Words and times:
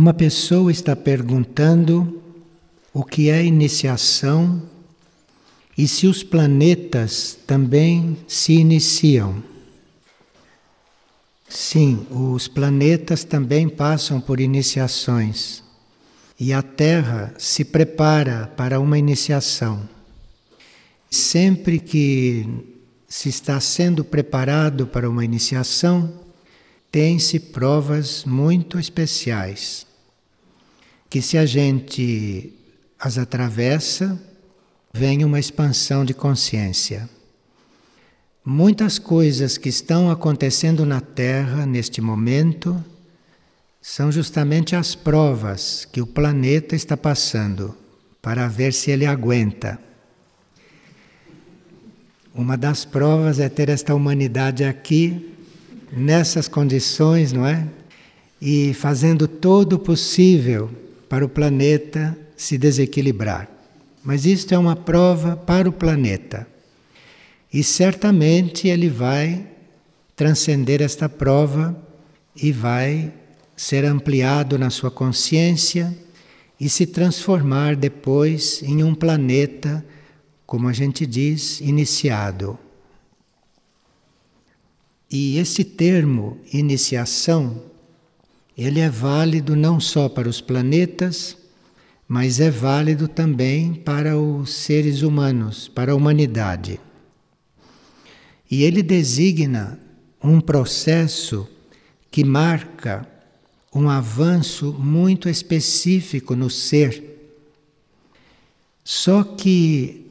Uma 0.00 0.14
pessoa 0.14 0.72
está 0.72 0.96
perguntando 0.96 2.22
o 2.90 3.04
que 3.04 3.28
é 3.28 3.44
iniciação 3.44 4.62
e 5.76 5.86
se 5.86 6.06
os 6.06 6.22
planetas 6.22 7.38
também 7.46 8.16
se 8.26 8.54
iniciam. 8.54 9.42
Sim, 11.46 12.06
os 12.10 12.48
planetas 12.48 13.24
também 13.24 13.68
passam 13.68 14.22
por 14.22 14.40
iniciações 14.40 15.62
e 16.40 16.50
a 16.50 16.62
Terra 16.62 17.34
se 17.36 17.62
prepara 17.62 18.50
para 18.56 18.80
uma 18.80 18.98
iniciação. 18.98 19.86
Sempre 21.10 21.78
que 21.78 22.48
se 23.06 23.28
está 23.28 23.60
sendo 23.60 24.02
preparado 24.02 24.86
para 24.86 25.10
uma 25.10 25.26
iniciação, 25.26 26.10
tem-se 26.90 27.38
provas 27.38 28.24
muito 28.24 28.78
especiais, 28.78 29.89
que 31.10 31.20
se 31.20 31.36
a 31.36 31.44
gente 31.44 32.54
as 32.96 33.18
atravessa, 33.18 34.16
vem 34.94 35.24
uma 35.24 35.40
expansão 35.40 36.04
de 36.04 36.14
consciência. 36.14 37.10
Muitas 38.44 38.98
coisas 38.98 39.58
que 39.58 39.68
estão 39.68 40.08
acontecendo 40.08 40.86
na 40.86 41.00
Terra 41.00 41.66
neste 41.66 42.00
momento 42.00 42.82
são 43.82 44.12
justamente 44.12 44.76
as 44.76 44.94
provas 44.94 45.84
que 45.90 46.00
o 46.00 46.06
planeta 46.06 46.76
está 46.76 46.96
passando 46.96 47.74
para 48.22 48.46
ver 48.46 48.72
se 48.72 48.90
ele 48.90 49.04
aguenta. 49.04 49.80
Uma 52.32 52.56
das 52.56 52.84
provas 52.84 53.40
é 53.40 53.48
ter 53.48 53.68
esta 53.68 53.94
humanidade 53.94 54.62
aqui 54.62 55.34
nessas 55.92 56.46
condições, 56.46 57.32
não 57.32 57.44
é? 57.44 57.66
E 58.40 58.72
fazendo 58.74 59.26
todo 59.26 59.74
o 59.74 59.78
possível 59.78 60.70
para 61.10 61.24
o 61.24 61.28
planeta 61.28 62.16
se 62.36 62.56
desequilibrar. 62.56 63.50
Mas 64.04 64.24
isto 64.24 64.54
é 64.54 64.58
uma 64.58 64.76
prova 64.76 65.36
para 65.36 65.68
o 65.68 65.72
planeta. 65.72 66.46
E 67.52 67.64
certamente 67.64 68.68
ele 68.68 68.88
vai 68.88 69.44
transcender 70.14 70.80
esta 70.80 71.08
prova 71.08 71.76
e 72.36 72.52
vai 72.52 73.12
ser 73.56 73.84
ampliado 73.84 74.56
na 74.56 74.70
sua 74.70 74.88
consciência 74.88 75.92
e 76.60 76.68
se 76.68 76.86
transformar 76.86 77.74
depois 77.74 78.62
em 78.62 78.84
um 78.84 78.94
planeta, 78.94 79.84
como 80.46 80.68
a 80.68 80.72
gente 80.72 81.04
diz, 81.04 81.60
iniciado. 81.60 82.56
E 85.10 85.38
esse 85.38 85.64
termo 85.64 86.38
iniciação, 86.52 87.69
ele 88.56 88.80
é 88.80 88.88
válido 88.88 89.56
não 89.56 89.80
só 89.80 90.08
para 90.08 90.28
os 90.28 90.40
planetas, 90.40 91.36
mas 92.06 92.40
é 92.40 92.50
válido 92.50 93.06
também 93.06 93.72
para 93.72 94.18
os 94.18 94.52
seres 94.52 95.02
humanos, 95.02 95.68
para 95.68 95.92
a 95.92 95.94
humanidade. 95.94 96.80
E 98.50 98.64
ele 98.64 98.82
designa 98.82 99.78
um 100.22 100.40
processo 100.40 101.48
que 102.10 102.24
marca 102.24 103.06
um 103.72 103.88
avanço 103.88 104.72
muito 104.72 105.28
específico 105.28 106.34
no 106.34 106.50
ser. 106.50 107.32
Só 108.82 109.22
que 109.22 110.06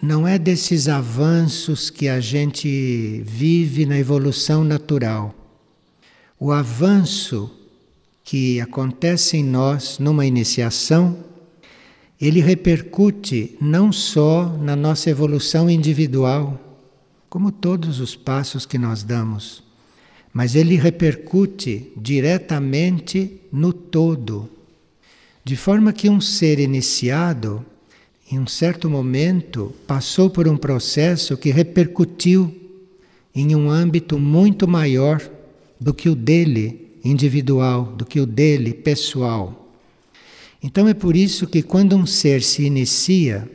não 0.00 0.28
é 0.28 0.38
desses 0.38 0.86
avanços 0.86 1.88
que 1.88 2.08
a 2.08 2.20
gente 2.20 3.22
vive 3.24 3.86
na 3.86 3.98
evolução 3.98 4.62
natural. 4.62 5.34
O 6.38 6.52
avanço 6.52 7.57
que 8.28 8.60
acontece 8.60 9.38
em 9.38 9.42
nós 9.42 9.98
numa 9.98 10.26
iniciação, 10.26 11.16
ele 12.20 12.42
repercute 12.42 13.56
não 13.58 13.90
só 13.90 14.54
na 14.60 14.76
nossa 14.76 15.08
evolução 15.08 15.70
individual, 15.70 16.60
como 17.30 17.50
todos 17.50 18.00
os 18.00 18.14
passos 18.14 18.66
que 18.66 18.76
nós 18.76 19.02
damos, 19.02 19.62
mas 20.30 20.54
ele 20.54 20.76
repercute 20.76 21.90
diretamente 21.96 23.40
no 23.50 23.72
todo. 23.72 24.46
De 25.42 25.56
forma 25.56 25.90
que 25.90 26.10
um 26.10 26.20
ser 26.20 26.58
iniciado 26.58 27.64
em 28.30 28.38
um 28.38 28.46
certo 28.46 28.90
momento, 28.90 29.74
passou 29.86 30.28
por 30.28 30.46
um 30.46 30.58
processo 30.58 31.34
que 31.34 31.48
repercutiu 31.48 32.54
em 33.34 33.56
um 33.56 33.70
âmbito 33.70 34.18
muito 34.18 34.68
maior 34.68 35.18
do 35.80 35.94
que 35.94 36.10
o 36.10 36.14
dele 36.14 36.87
individual, 37.10 37.84
do 37.84 38.04
que 38.04 38.20
o 38.20 38.26
dele 38.26 38.72
pessoal. 38.72 39.72
Então 40.62 40.88
é 40.88 40.94
por 40.94 41.16
isso 41.16 41.46
que 41.46 41.62
quando 41.62 41.96
um 41.96 42.06
ser 42.06 42.42
se 42.42 42.64
inicia, 42.64 43.48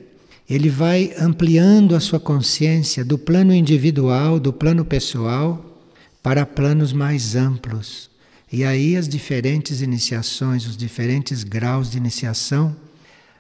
ele 0.50 0.70
vai 0.70 1.14
ampliando 1.18 1.96
a 1.96 2.00
sua 2.00 2.20
consciência 2.20 3.04
do 3.04 3.18
plano 3.18 3.54
individual, 3.54 4.40
do 4.40 4.54
plano 4.54 4.86
pessoal, 4.86 5.82
para 6.22 6.46
planos 6.46 6.94
mais 6.94 7.36
amplos. 7.36 8.10
E 8.52 8.64
aí 8.64 8.96
as 8.96 9.08
diferentes 9.08 9.82
iniciações, 9.82 10.66
os 10.66 10.78
diferentes 10.78 11.44
graus 11.44 11.92
de 11.92 11.98
iniciação 11.98 12.76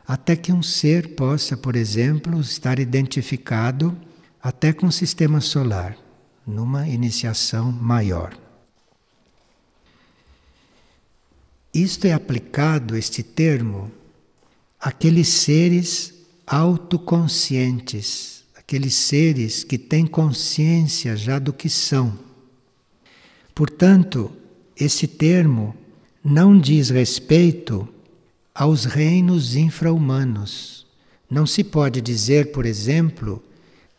até 0.06 0.36
que 0.36 0.52
um 0.52 0.62
ser 0.62 1.16
possa, 1.16 1.56
por 1.56 1.76
exemplo, 1.76 2.40
estar 2.42 2.78
identificado 2.80 3.96
até 4.42 4.74
com 4.74 4.88
o 4.88 4.92
sistema 4.92 5.40
solar, 5.40 5.96
numa 6.46 6.88
iniciação 6.90 7.72
maior. 7.72 8.43
Isto 11.74 12.06
é 12.06 12.14
aplicado, 12.14 12.96
este 12.96 13.24
termo, 13.24 13.92
àqueles 14.80 15.28
seres 15.28 16.14
autoconscientes, 16.46 18.44
aqueles 18.56 18.94
seres 18.94 19.64
que 19.64 19.80
têm 19.80 20.06
consciência 20.06 21.18
já 21.18 21.40
do 21.40 21.52
que 21.52 21.68
são. 21.70 22.20
Portanto, 23.56 24.32
esse 24.78 25.08
termo 25.08 25.76
não 26.24 26.60
diz 26.60 26.90
respeito 26.90 27.90
aos 28.54 28.86
reinos 28.86 29.56
infra-humanos. 29.56 30.86
Não 31.28 31.48
se 31.48 31.64
pode 31.64 32.02
dizer, 32.02 32.52
por 32.52 32.68
exemplo, 32.68 33.44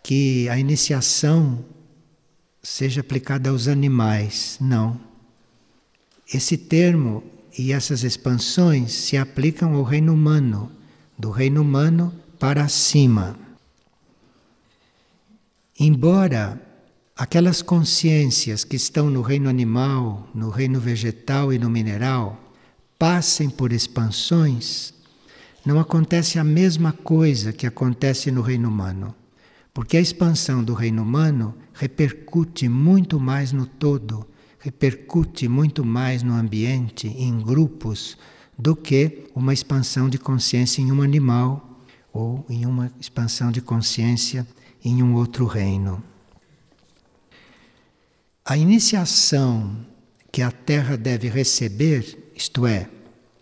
que 0.01 0.49
a 0.49 0.57
iniciação 0.57 1.65
seja 2.63 3.01
aplicada 3.01 3.51
aos 3.51 3.67
animais. 3.67 4.59
Não. 4.61 5.01
Esse 6.33 6.57
termo 6.57 7.23
e 7.57 7.73
essas 7.73 8.03
expansões 8.03 8.93
se 8.93 9.17
aplicam 9.17 9.75
ao 9.75 9.83
reino 9.83 10.13
humano, 10.13 10.71
do 11.19 11.31
reino 11.31 11.63
humano 11.63 12.13
para 12.39 12.69
cima. 12.69 13.39
Embora 15.79 16.61
aquelas 17.17 17.63
consciências 17.63 18.65
que 18.65 18.77
estão 18.77 19.09
no 19.09 19.23
reino 19.23 19.49
animal, 19.49 20.29
no 20.35 20.51
reino 20.51 20.81
vegetal 20.81 21.53
e 21.53 21.59
no 21.59 21.71
mineral 21.71 22.41
passem 22.99 23.49
por 23.49 23.73
expansões, 23.73 24.93
não 25.65 25.79
acontece 25.79 26.39
a 26.39 26.45
mesma 26.45 26.93
coisa 26.93 27.53
que 27.53 27.67
acontece 27.67 28.31
no 28.31 28.43
reino 28.43 28.69
humano. 28.69 29.15
Porque 29.73 29.97
a 29.97 30.01
expansão 30.01 30.63
do 30.63 30.75
reino 30.75 31.03
humano 31.03 31.55
repercute 31.73 32.69
muito 32.69 33.19
mais 33.19 33.51
no 33.51 33.67
todo, 33.67 34.27
repercute 34.65 35.47
muito 35.47 35.85
mais 35.85 36.23
no 36.23 36.33
ambiente, 36.33 37.07
em 37.07 37.39
grupos, 37.39 38.17
do 38.59 38.75
que 38.75 39.27
uma 39.35 39.53
expansão 39.53 40.09
de 40.09 40.17
consciência 40.17 40.81
em 40.81 40.91
um 40.91 41.03
animal 41.03 41.83
ou 42.11 42.47
em 42.49 42.65
uma 42.65 42.91
expansão 42.99 43.53
de 43.53 43.61
consciência 43.61 44.47
em 44.83 45.03
um 45.03 45.13
outro 45.17 45.45
reino. 45.45 46.03
A 48.43 48.57
iniciação 48.57 49.77
que 50.33 50.41
a 50.41 50.51
Terra 50.51 50.97
deve 50.97 51.29
receber 51.29 52.33
isto 52.35 52.67
é, 52.67 52.89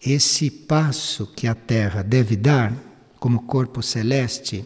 esse 0.05 0.51
passo 0.51 1.29
que 1.29 1.47
a 1.47 1.55
Terra 1.55 2.03
deve 2.03 2.35
dar 2.35 2.75
como 3.21 3.43
corpo 3.43 3.81
celeste, 3.81 4.65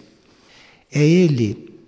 é 0.91 1.07
ele 1.07 1.79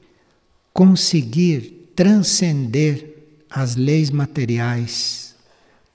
conseguir 0.75 1.91
transcender 1.97 3.18
as 3.51 3.77
leis 3.77 4.11
materiais 4.11 5.35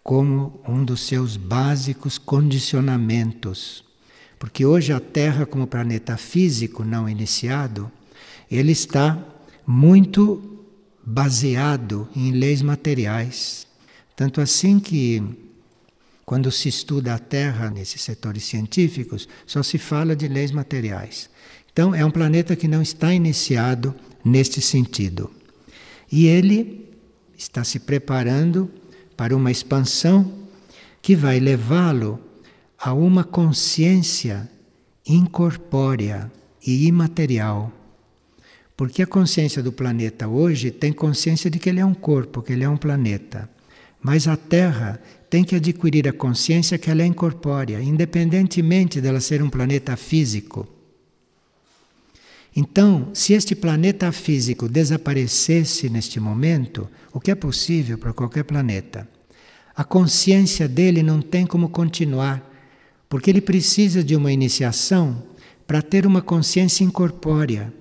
como 0.04 0.60
um 0.68 0.84
dos 0.84 1.02
seus 1.02 1.38
básicos 1.38 2.18
condicionamentos. 2.18 3.84
Porque 4.38 4.66
hoje 4.66 4.92
a 4.92 5.00
Terra, 5.00 5.46
como 5.46 5.66
planeta 5.66 6.18
físico 6.18 6.84
não 6.84 7.08
iniciado, 7.08 7.90
ele 8.52 8.74
está 8.74 9.18
muito 9.66 10.60
baseado 11.06 12.10
em 12.16 12.32
leis 12.32 12.62
materiais. 12.62 13.66
Tanto 14.16 14.42
assim 14.42 14.80
que 14.80 15.24
quando 16.26 16.52
se 16.52 16.68
estuda 16.68 17.14
a 17.14 17.20
Terra 17.20 17.70
nesses 17.70 18.02
setores 18.02 18.44
científicos, 18.44 19.28
só 19.46 19.64
se 19.64 19.78
fala 19.78 20.16
de 20.16 20.28
leis 20.28 20.52
materiais. 20.52 21.30
Então, 21.72 21.94
é 21.96 22.06
um 22.06 22.12
planeta 22.12 22.56
que 22.56 22.68
não 22.68 22.82
está 22.82 23.14
iniciado 23.14 23.96
neste 24.24 24.62
sentido. 24.62 25.32
E 26.12 26.28
ele 26.28 26.83
está 27.44 27.64
se 27.64 27.80
preparando 27.80 28.70
para 29.16 29.36
uma 29.36 29.52
expansão 29.52 30.32
que 31.02 31.16
vai 31.16 31.40
levá-lo 31.40 32.20
a 32.80 32.94
uma 32.94 33.24
consciência 33.24 34.50
incorpórea 35.06 36.32
e 36.66 36.88
imaterial. 36.88 37.72
Porque 38.76 39.04
a 39.04 39.08
consciência 39.08 39.62
do 39.62 39.72
planeta 39.72 40.28
hoje 40.28 40.72
tem 40.72 40.92
consciência 40.92 41.50
de 41.50 41.60
que 41.60 41.70
ele 41.70 41.80
é 41.80 41.86
um 41.86 41.94
corpo, 41.94 42.42
que 42.42 42.54
ele 42.54 42.64
é 42.64 42.70
um 42.70 42.78
planeta. 42.78 43.50
Mas 44.02 44.28
a 44.28 44.36
Terra 44.36 45.00
tem 45.30 45.44
que 45.44 45.56
adquirir 45.56 46.08
a 46.08 46.14
consciência 46.14 46.78
que 46.78 46.90
ela 46.90 47.02
é 47.02 47.06
incorpórea, 47.06 47.82
independentemente 47.82 49.00
dela 49.00 49.20
ser 49.20 49.42
um 49.42 49.50
planeta 49.50 49.96
físico. 49.96 50.68
Então, 52.56 53.10
se 53.14 53.34
este 53.34 53.56
planeta 53.56 54.12
físico 54.12 54.70
desaparecesse 54.70 55.90
neste 55.90 56.20
momento, 56.20 56.88
o 57.12 57.20
que 57.20 57.32
é 57.32 57.36
possível 57.36 57.98
para 57.98 58.14
qualquer 58.14 58.44
planeta, 58.44 59.08
a 59.76 59.84
consciência 59.84 60.68
dele 60.68 61.02
não 61.02 61.20
tem 61.20 61.48
como 61.48 61.68
continuar, 61.68 62.48
porque 63.10 63.30
ele 63.30 63.42
precisa 63.42 64.04
de 64.04 64.16
uma 64.16 64.32
iniciação 64.32 65.24
para 65.66 65.82
ter 65.82 66.06
uma 66.06 66.22
consciência 66.22 66.84
incorpórea, 66.84 67.74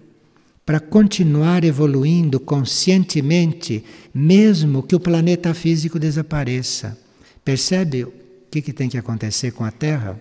para 0.64 0.80
continuar 0.80 1.64
evoluindo 1.64 2.40
conscientemente, 2.40 3.84
mesmo 4.14 4.82
que 4.82 4.94
o 4.94 5.00
planeta 5.00 5.52
físico 5.52 5.98
desapareça. 5.98 6.98
Percebe 7.44 8.04
o 8.04 8.12
que, 8.50 8.62
que 8.62 8.72
tem 8.72 8.88
que 8.88 8.96
acontecer 8.96 9.50
com 9.52 9.64
a 9.64 9.70
Terra? 9.70 10.18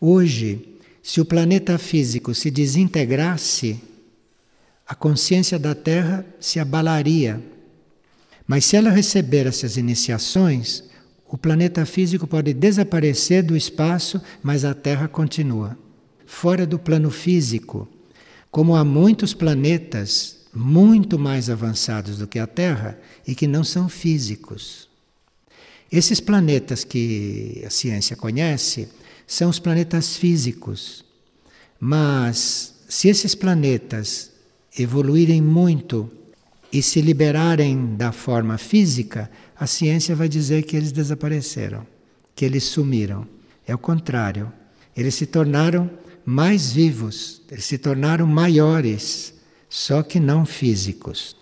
Hoje, 0.00 0.77
se 1.02 1.20
o 1.20 1.24
planeta 1.24 1.78
físico 1.78 2.34
se 2.34 2.50
desintegrasse, 2.50 3.80
a 4.86 4.94
consciência 4.94 5.58
da 5.58 5.74
Terra 5.74 6.24
se 6.40 6.58
abalaria. 6.58 7.42
Mas 8.46 8.64
se 8.64 8.76
ela 8.76 8.90
receber 8.90 9.46
essas 9.46 9.76
iniciações, 9.76 10.84
o 11.26 11.36
planeta 11.36 11.84
físico 11.84 12.26
pode 12.26 12.54
desaparecer 12.54 13.42
do 13.42 13.54
espaço, 13.54 14.20
mas 14.42 14.64
a 14.64 14.72
Terra 14.72 15.06
continua. 15.06 15.76
Fora 16.24 16.66
do 16.66 16.78
plano 16.78 17.10
físico, 17.10 17.86
como 18.50 18.74
há 18.74 18.84
muitos 18.84 19.34
planetas 19.34 20.38
muito 20.54 21.18
mais 21.18 21.50
avançados 21.50 22.18
do 22.18 22.26
que 22.26 22.38
a 22.38 22.46
Terra 22.46 22.98
e 23.26 23.34
que 23.34 23.46
não 23.46 23.62
são 23.62 23.88
físicos. 23.88 24.88
Esses 25.92 26.20
planetas 26.20 26.84
que 26.84 27.62
a 27.66 27.70
ciência 27.70 28.16
conhece 28.16 28.88
são 29.28 29.50
os 29.50 29.58
planetas 29.58 30.16
físicos. 30.16 31.04
Mas 31.78 32.74
se 32.88 33.08
esses 33.08 33.34
planetas 33.34 34.32
evoluírem 34.76 35.42
muito 35.42 36.10
e 36.72 36.82
se 36.82 37.02
liberarem 37.02 37.94
da 37.94 38.10
forma 38.10 38.56
física, 38.56 39.30
a 39.54 39.66
ciência 39.66 40.16
vai 40.16 40.28
dizer 40.28 40.64
que 40.64 40.76
eles 40.76 40.92
desapareceram, 40.92 41.86
que 42.34 42.44
eles 42.44 42.64
sumiram. 42.64 43.28
É 43.66 43.74
o 43.74 43.78
contrário. 43.78 44.50
Eles 44.96 45.14
se 45.14 45.26
tornaram 45.26 45.90
mais 46.24 46.72
vivos, 46.72 47.42
eles 47.50 47.66
se 47.66 47.76
tornaram 47.76 48.26
maiores, 48.26 49.34
só 49.68 50.02
que 50.02 50.18
não 50.18 50.46
físicos. 50.46 51.36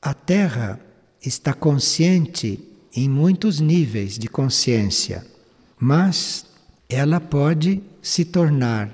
A 0.00 0.14
Terra 0.14 0.80
está 1.20 1.52
consciente 1.52 2.75
em 2.96 3.10
muitos 3.10 3.60
níveis 3.60 4.18
de 4.18 4.26
consciência, 4.26 5.24
mas 5.78 6.46
ela 6.88 7.20
pode 7.20 7.82
se 8.00 8.24
tornar 8.24 8.90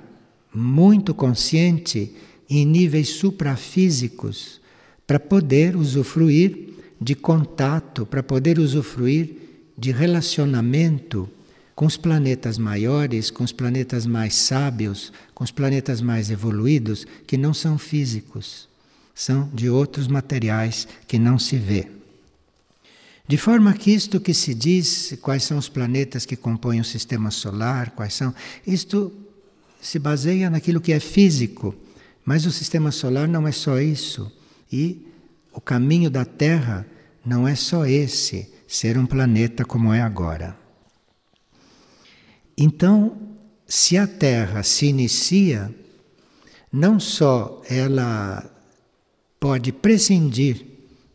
muito 0.52 1.14
consciente 1.14 2.12
em 2.50 2.66
níveis 2.66 3.10
suprafísicos 3.10 4.60
para 5.06 5.20
poder 5.20 5.76
usufruir 5.76 6.70
de 7.00 7.14
contato, 7.14 8.04
para 8.04 8.22
poder 8.22 8.58
usufruir 8.58 9.36
de 9.78 9.92
relacionamento 9.92 11.28
com 11.74 11.86
os 11.86 11.96
planetas 11.96 12.58
maiores, 12.58 13.30
com 13.30 13.44
os 13.44 13.52
planetas 13.52 14.04
mais 14.04 14.34
sábios, 14.34 15.12
com 15.32 15.44
os 15.44 15.50
planetas 15.50 16.00
mais 16.00 16.30
evoluídos, 16.30 17.06
que 17.26 17.36
não 17.36 17.54
são 17.54 17.78
físicos, 17.78 18.68
são 19.14 19.48
de 19.54 19.70
outros 19.70 20.08
materiais 20.08 20.86
que 21.06 21.18
não 21.18 21.38
se 21.38 21.56
vê. 21.56 22.01
De 23.26 23.36
forma 23.36 23.72
que 23.72 23.92
isto 23.92 24.20
que 24.20 24.34
se 24.34 24.54
diz, 24.54 25.16
quais 25.22 25.44
são 25.44 25.56
os 25.56 25.68
planetas 25.68 26.26
que 26.26 26.36
compõem 26.36 26.80
o 26.80 26.84
sistema 26.84 27.30
solar, 27.30 27.90
quais 27.90 28.14
são, 28.14 28.34
isto 28.66 29.12
se 29.80 29.98
baseia 29.98 30.50
naquilo 30.50 30.80
que 30.80 30.92
é 30.92 31.00
físico, 31.00 31.74
mas 32.24 32.46
o 32.46 32.50
sistema 32.50 32.90
solar 32.90 33.28
não 33.28 33.46
é 33.46 33.52
só 33.52 33.80
isso. 33.80 34.30
E 34.70 35.06
o 35.52 35.60
caminho 35.60 36.10
da 36.10 36.24
Terra 36.24 36.86
não 37.24 37.46
é 37.46 37.54
só 37.54 37.86
esse, 37.86 38.52
ser 38.66 38.98
um 38.98 39.06
planeta 39.06 39.64
como 39.64 39.92
é 39.92 40.02
agora. 40.02 40.56
Então, 42.56 43.16
se 43.66 43.96
a 43.96 44.06
Terra 44.06 44.62
se 44.62 44.86
inicia, 44.86 45.74
não 46.72 46.98
só 46.98 47.62
ela 47.68 48.50
pode 49.38 49.72
prescindir 49.72 50.64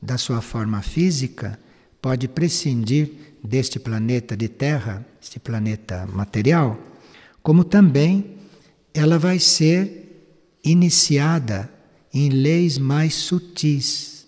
da 0.01 0.18
sua 0.18 0.42
forma 0.42 0.81
física, 0.81 1.60
pode 2.02 2.28
prescindir 2.28 3.12
deste 3.44 3.80
planeta 3.80 4.36
de 4.36 4.48
Terra, 4.48 5.06
este 5.22 5.40
planeta 5.40 6.08
material, 6.08 6.80
como 7.42 7.64
também 7.64 8.38
ela 8.94 9.18
vai 9.18 9.40
ser 9.40 10.26
iniciada 10.64 11.72
em 12.14 12.30
leis 12.30 12.78
mais 12.78 13.14
sutis. 13.14 14.26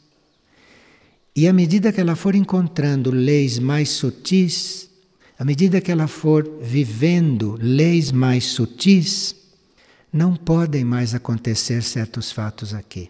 E 1.36 1.48
à 1.48 1.54
medida 1.54 1.92
que 1.92 2.02
ela 2.02 2.16
for 2.16 2.36
encontrando 2.36 3.12
leis 3.12 3.60
mais 3.60 3.90
sutis, 3.90 4.90
à 5.38 5.46
medida 5.46 5.80
que 5.80 5.92
ela 5.92 6.08
for 6.08 6.48
vivendo 6.62 7.58
leis 7.62 8.12
mais 8.12 8.46
sutis, 8.46 9.36
não 10.12 10.36
podem 10.36 10.84
mais 10.84 11.16
acontecer 11.16 11.82
certos 11.82 12.32
fatos 12.32 12.74
aqui. 12.74 13.10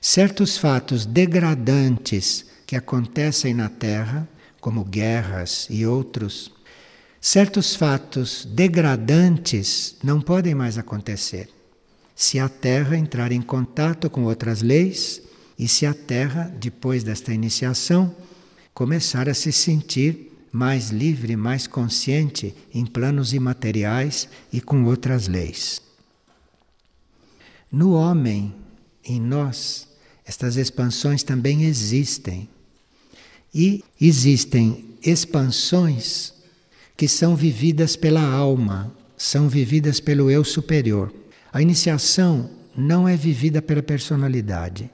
Certos 0.00 0.58
fatos 0.58 1.06
degradantes 1.06 2.46
que 2.68 2.76
acontecem 2.76 3.54
na 3.54 3.70
Terra, 3.70 4.28
como 4.60 4.84
guerras 4.84 5.66
e 5.70 5.86
outros, 5.86 6.52
certos 7.18 7.74
fatos 7.74 8.44
degradantes 8.44 9.96
não 10.04 10.20
podem 10.20 10.54
mais 10.54 10.76
acontecer. 10.76 11.48
Se 12.14 12.38
a 12.38 12.46
Terra 12.46 12.94
entrar 12.94 13.32
em 13.32 13.40
contato 13.40 14.10
com 14.10 14.24
outras 14.24 14.60
leis 14.60 15.22
e 15.58 15.66
se 15.66 15.86
a 15.86 15.94
Terra, 15.94 16.54
depois 16.60 17.02
desta 17.02 17.32
iniciação, 17.32 18.14
começar 18.74 19.30
a 19.30 19.34
se 19.34 19.50
sentir 19.50 20.30
mais 20.52 20.90
livre, 20.90 21.36
mais 21.36 21.66
consciente 21.66 22.54
em 22.74 22.84
planos 22.84 23.32
imateriais 23.32 24.28
e 24.52 24.60
com 24.60 24.84
outras 24.84 25.26
leis. 25.26 25.80
No 27.72 27.92
homem, 27.92 28.54
em 29.02 29.18
nós, 29.18 29.88
estas 30.22 30.58
expansões 30.58 31.22
também 31.22 31.64
existem. 31.64 32.46
E 33.54 33.84
existem 34.00 34.96
expansões 35.02 36.34
que 36.96 37.08
são 37.08 37.36
vividas 37.36 37.96
pela 37.96 38.22
alma, 38.22 38.92
são 39.16 39.48
vividas 39.48 40.00
pelo 40.00 40.30
eu 40.30 40.44
superior. 40.44 41.12
A 41.52 41.62
iniciação 41.62 42.50
não 42.76 43.08
é 43.08 43.16
vivida 43.16 43.62
pela 43.62 43.82
personalidade. 43.82 44.90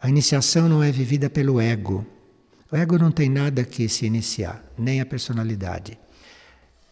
A 0.00 0.08
iniciação 0.08 0.68
não 0.68 0.82
é 0.82 0.90
vivida 0.90 1.30
pelo 1.30 1.60
ego. 1.60 2.06
O 2.70 2.76
ego 2.76 2.98
não 2.98 3.10
tem 3.10 3.28
nada 3.28 3.64
que 3.64 3.88
se 3.88 4.06
iniciar, 4.06 4.64
nem 4.76 5.00
a 5.00 5.06
personalidade. 5.06 5.98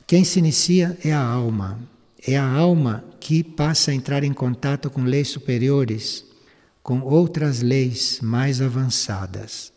Quem 0.07 0.25
se 0.25 0.39
inicia 0.39 0.97
é 1.05 1.13
a 1.13 1.23
alma. 1.23 1.81
É 2.27 2.37
a 2.37 2.47
alma 2.47 3.05
que 3.19 3.43
passa 3.43 3.91
a 3.91 3.95
entrar 3.95 4.23
em 4.23 4.33
contato 4.33 4.91
com 4.91 5.03
leis 5.03 5.29
superiores, 5.29 6.25
com 6.83 7.01
outras 7.01 7.63
leis 7.63 8.21
mais 8.21 8.61
avançadas. 8.61 9.72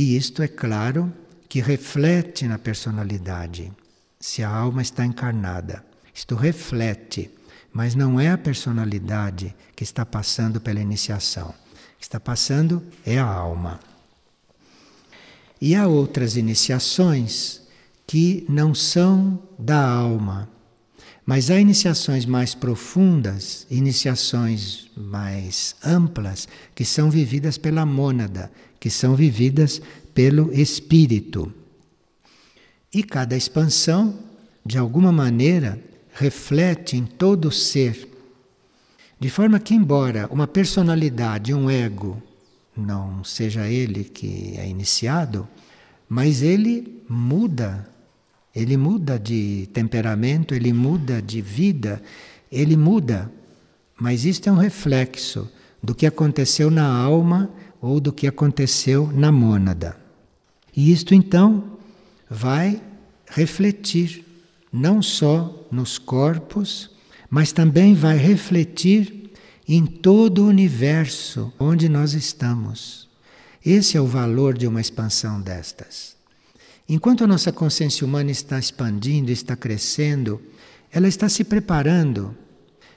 E 0.00 0.16
isto 0.16 0.44
é 0.44 0.46
claro 0.46 1.12
que 1.48 1.60
reflete 1.60 2.46
na 2.46 2.56
personalidade, 2.56 3.72
se 4.20 4.44
a 4.44 4.48
alma 4.48 4.80
está 4.80 5.04
encarnada. 5.04 5.84
Isto 6.14 6.36
reflete, 6.36 7.28
mas 7.72 7.96
não 7.96 8.20
é 8.20 8.30
a 8.30 8.38
personalidade 8.38 9.52
que 9.74 9.82
está 9.82 10.06
passando 10.06 10.60
pela 10.60 10.78
iniciação. 10.78 11.52
Que 11.98 12.04
está 12.04 12.20
passando 12.20 12.80
é 13.04 13.18
a 13.18 13.26
alma. 13.26 13.80
E 15.60 15.74
há 15.74 15.88
outras 15.88 16.36
iniciações 16.36 17.62
que 18.06 18.46
não 18.48 18.76
são 18.76 19.42
da 19.58 19.84
alma, 19.84 20.48
mas 21.26 21.50
há 21.50 21.60
iniciações 21.60 22.24
mais 22.24 22.54
profundas, 22.54 23.66
iniciações 23.68 24.88
mais 24.96 25.74
amplas, 25.84 26.46
que 26.74 26.84
são 26.84 27.10
vividas 27.10 27.58
pela 27.58 27.84
mônada, 27.84 28.50
que 28.78 28.90
são 28.90 29.14
vividas 29.14 29.80
pelo 30.14 30.52
espírito. 30.52 31.52
E 32.92 33.02
cada 33.02 33.36
expansão, 33.36 34.18
de 34.64 34.78
alguma 34.78 35.12
maneira, 35.12 35.78
reflete 36.12 36.96
em 36.96 37.04
todo 37.04 37.48
o 37.48 37.52
ser. 37.52 38.08
De 39.20 39.28
forma 39.28 39.58
que, 39.58 39.74
embora 39.74 40.28
uma 40.30 40.46
personalidade, 40.46 41.52
um 41.52 41.68
ego, 41.68 42.22
não 42.76 43.24
seja 43.24 43.68
ele 43.68 44.04
que 44.04 44.54
é 44.56 44.68
iniciado, 44.68 45.48
mas 46.08 46.42
ele 46.42 47.02
muda. 47.08 47.88
Ele 48.54 48.76
muda 48.76 49.18
de 49.18 49.68
temperamento, 49.72 50.54
ele 50.54 50.72
muda 50.72 51.20
de 51.20 51.40
vida, 51.40 52.02
ele 52.50 52.76
muda. 52.76 53.30
Mas 54.00 54.24
isto 54.24 54.48
é 54.48 54.52
um 54.52 54.56
reflexo 54.56 55.50
do 55.82 55.94
que 55.94 56.06
aconteceu 56.06 56.70
na 56.70 56.86
alma 56.86 57.50
ou 57.80 58.00
do 58.00 58.12
que 58.12 58.26
aconteceu 58.26 59.10
na 59.12 59.30
mônada. 59.30 59.96
E 60.76 60.92
isto 60.92 61.14
então 61.14 61.78
vai 62.30 62.82
refletir 63.26 64.24
não 64.72 65.02
só 65.02 65.66
nos 65.70 65.98
corpos, 65.98 66.90
mas 67.30 67.52
também 67.52 67.94
vai 67.94 68.16
refletir 68.16 69.32
em 69.66 69.84
todo 69.84 70.44
o 70.44 70.48
universo 70.48 71.52
onde 71.58 71.88
nós 71.88 72.14
estamos. 72.14 73.08
Esse 73.64 73.96
é 73.96 74.00
o 74.00 74.06
valor 74.06 74.56
de 74.56 74.66
uma 74.66 74.80
expansão 74.80 75.40
destas. 75.40 76.16
Enquanto 76.88 77.22
a 77.22 77.26
nossa 77.26 77.52
consciência 77.52 78.06
humana 78.06 78.30
está 78.30 78.58
expandindo, 78.58 79.30
está 79.30 79.54
crescendo, 79.54 80.40
ela 80.90 81.06
está 81.06 81.28
se 81.28 81.44
preparando, 81.44 82.34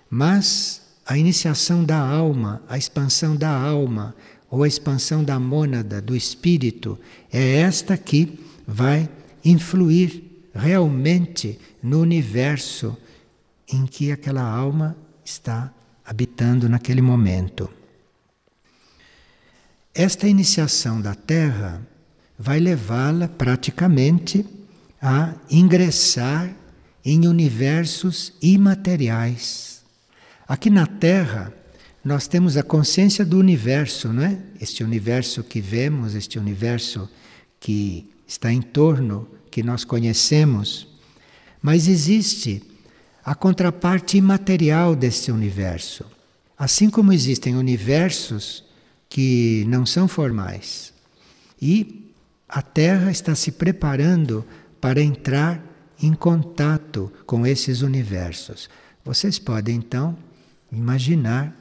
mas 0.10 0.82
a 1.06 1.18
iniciação 1.18 1.84
da 1.84 1.98
alma, 2.00 2.62
a 2.70 2.78
expansão 2.78 3.36
da 3.36 3.50
alma, 3.50 4.16
ou 4.51 4.63
a 4.63 4.67
expansão 4.67 5.24
da 5.24 5.39
mônada, 5.39 6.01
do 6.01 6.13
espírito, 6.13 7.00
é 7.31 7.62
esta 7.62 7.98
que 7.98 8.38
vai 8.67 9.10
influir 9.43 10.24
realmente 10.53 11.58
no 11.81 12.01
universo 12.01 12.98
em 13.72 13.86
que 13.86 14.12
aquela 14.12 14.43
alma 14.43 14.98
está 15.24 15.74
habitando 16.05 16.67
naquele 16.67 17.01
momento. 17.01 17.70
Esta 19.93 20.27
iniciação 20.27 21.01
da 21.01 21.15
Terra 21.15 21.81
vai 22.38 22.60
levá-la 22.60 23.29
praticamente 23.29 24.46
a 25.01 25.34
ingressar 25.50 26.53
em 27.03 27.25
universos 27.25 28.34
imateriais. 28.41 29.81
Aqui 30.48 30.70
na 30.70 30.86
Terra, 30.86 31.53
nós 32.03 32.27
temos 32.27 32.58
a 32.58 32.63
consciência 32.63 33.24
do 33.24 33.38
universo, 33.38 34.12
não 34.12 34.24
é? 34.24 34.38
Este 34.60 34.84
universo 34.84 35.43
que 35.43 35.62
vemos, 35.62 36.15
este 36.15 36.39
universo 36.39 37.08
que 37.60 38.10
está 38.27 38.51
em 38.51 38.62
torno, 38.62 39.27
que 39.51 39.62
nós 39.62 39.84
conhecemos. 39.84 40.88
Mas 41.62 41.88
existe 41.88 42.63
a 43.24 43.36
contraparte 43.36 44.17
imaterial 44.17 44.96
deste 44.96 45.31
universo. 45.31 46.05
Assim 46.58 46.89
como 46.89 47.13
existem 47.13 47.55
universos 47.55 48.63
que 49.08 49.63
não 49.67 49.86
são 49.86 50.08
formais. 50.08 50.91
E 51.62 52.12
a 52.50 52.63
Terra 52.63 53.12
está 53.12 53.36
se 53.36 53.51
preparando 53.51 54.43
para 54.79 55.01
entrar 55.01 55.63
em 56.01 56.13
contato 56.13 57.12
com 57.27 57.46
esses 57.46 57.81
universos. 57.81 58.67
Vocês 59.05 59.38
podem 59.38 59.75
então 59.75 60.17
imaginar 60.72 61.61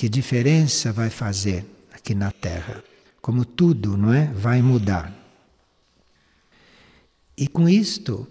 que 0.00 0.08
diferença 0.08 0.90
vai 0.90 1.10
fazer 1.10 1.62
aqui 1.92 2.14
na 2.14 2.30
Terra. 2.30 2.82
Como 3.20 3.44
tudo, 3.44 3.98
não 3.98 4.14
é? 4.14 4.32
Vai 4.32 4.62
mudar. 4.62 5.14
E 7.36 7.46
com 7.46 7.68
isto, 7.68 8.26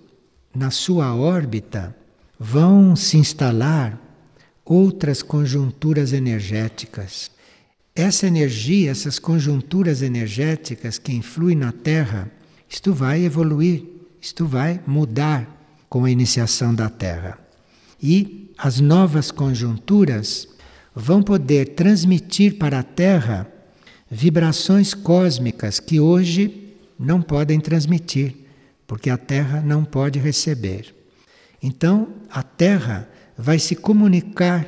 na 0.51 0.71
sua 0.71 1.13
órbita, 1.13 1.95
vão 2.39 2.95
se 2.95 3.19
instalar 3.19 4.01
outras 4.65 5.21
conjunturas 5.21 6.11
energéticas. 6.11 7.29
Essa 7.93 8.25
energia, 8.25 8.89
essas 8.89 9.19
conjunturas 9.19 10.01
energéticas 10.01 10.97
que 10.97 11.13
influem 11.13 11.55
na 11.55 11.71
Terra, 11.71 12.31
isto 12.67 12.95
vai 12.95 13.21
evoluir, 13.21 13.85
isto 14.19 14.43
vai 14.43 14.81
mudar 14.87 15.47
com 15.87 16.03
a 16.03 16.09
iniciação 16.09 16.73
da 16.73 16.89
Terra. 16.89 17.37
E 18.01 18.51
as 18.57 18.79
novas 18.79 19.29
conjunturas 19.29 20.47
vão 20.99 21.23
poder 21.23 21.69
transmitir 21.69 22.57
para 22.57 22.79
a 22.79 22.83
Terra 22.83 23.47
vibrações 24.11 24.93
cósmicas 24.93 25.79
que 25.79 25.99
hoje 25.99 26.73
não 26.99 27.21
podem 27.21 27.59
transmitir, 27.59 28.35
porque 28.85 29.09
a 29.09 29.17
Terra 29.17 29.61
não 29.61 29.85
pode 29.85 30.19
receber. 30.19 30.93
Então, 31.63 32.09
a 32.29 32.43
Terra 32.43 33.09
vai 33.37 33.57
se 33.57 33.75
comunicar 33.75 34.67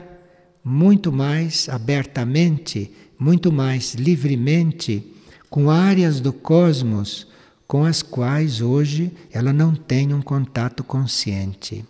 muito 0.64 1.12
mais 1.12 1.68
abertamente, 1.68 2.92
muito 3.20 3.52
mais 3.52 3.96
livremente 3.96 5.14
com 5.50 5.70
áreas 5.70 6.22
do 6.22 6.32
cosmos 6.32 7.28
com 7.68 7.84
as 7.84 8.02
quais 8.02 8.62
hoje 8.62 9.12
ela 9.32 9.52
não 9.52 9.76
tem 9.76 10.14
um 10.14 10.22
contato 10.22 10.84
consciente. 10.84 11.86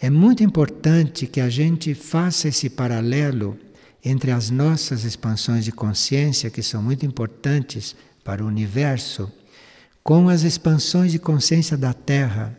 É 0.00 0.10
muito 0.10 0.42
importante 0.42 1.26
que 1.26 1.40
a 1.40 1.48
gente 1.48 1.94
faça 1.94 2.48
esse 2.48 2.68
paralelo 2.68 3.58
entre 4.04 4.30
as 4.30 4.50
nossas 4.50 5.04
expansões 5.04 5.64
de 5.64 5.72
consciência, 5.72 6.50
que 6.50 6.62
são 6.62 6.82
muito 6.82 7.04
importantes 7.04 7.96
para 8.22 8.44
o 8.44 8.46
universo, 8.46 9.30
com 10.02 10.28
as 10.28 10.42
expansões 10.42 11.12
de 11.12 11.18
consciência 11.18 11.76
da 11.76 11.92
Terra 11.92 12.56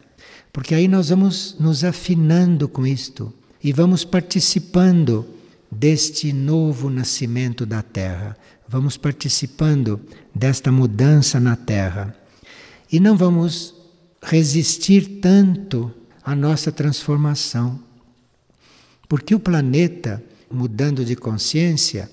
porque 0.57 0.73
aí 0.73 0.87
nós 0.87 1.09
vamos 1.09 1.55
nos 1.59 1.83
afinando 1.83 2.67
com 2.67 2.83
isto 2.83 3.31
e 3.63 3.71
vamos 3.71 4.03
participando 4.03 5.23
deste 5.71 6.33
novo 6.33 6.89
nascimento 6.89 7.63
da 7.63 7.83
Terra. 7.83 8.35
Vamos 8.67 8.97
participando 8.97 10.01
desta 10.33 10.71
mudança 10.71 11.39
na 11.39 11.55
Terra. 11.55 12.15
E 12.91 12.99
não 12.99 13.15
vamos 13.15 13.75
resistir 14.19 15.19
tanto 15.21 15.91
à 16.27 16.35
nossa 16.35 16.73
transformação. 16.73 17.79
Porque 19.07 19.33
o 19.33 19.39
planeta, 19.39 20.21
mudando 20.51 21.05
de 21.05 21.15
consciência, 21.15 22.11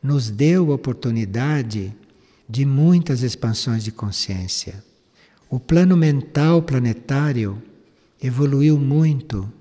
nos 0.00 0.30
deu 0.30 0.70
a 0.70 0.76
oportunidade 0.76 1.92
de 2.48 2.64
muitas 2.64 3.24
expansões 3.24 3.82
de 3.82 3.90
consciência. 3.90 4.84
O 5.50 5.58
plano 5.58 5.96
mental 5.96 6.62
planetário 6.62 7.60
evoluiu 8.22 8.78
muito. 8.78 9.52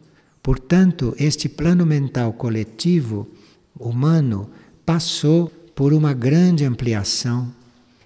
Portanto, 0.43 1.15
este 1.17 1.49
plano 1.49 1.83
mental 1.83 2.31
coletivo 2.31 3.27
humano 3.75 4.51
passou 4.85 5.47
por 5.73 5.93
uma 5.93 6.13
grande 6.13 6.63
ampliação 6.63 7.51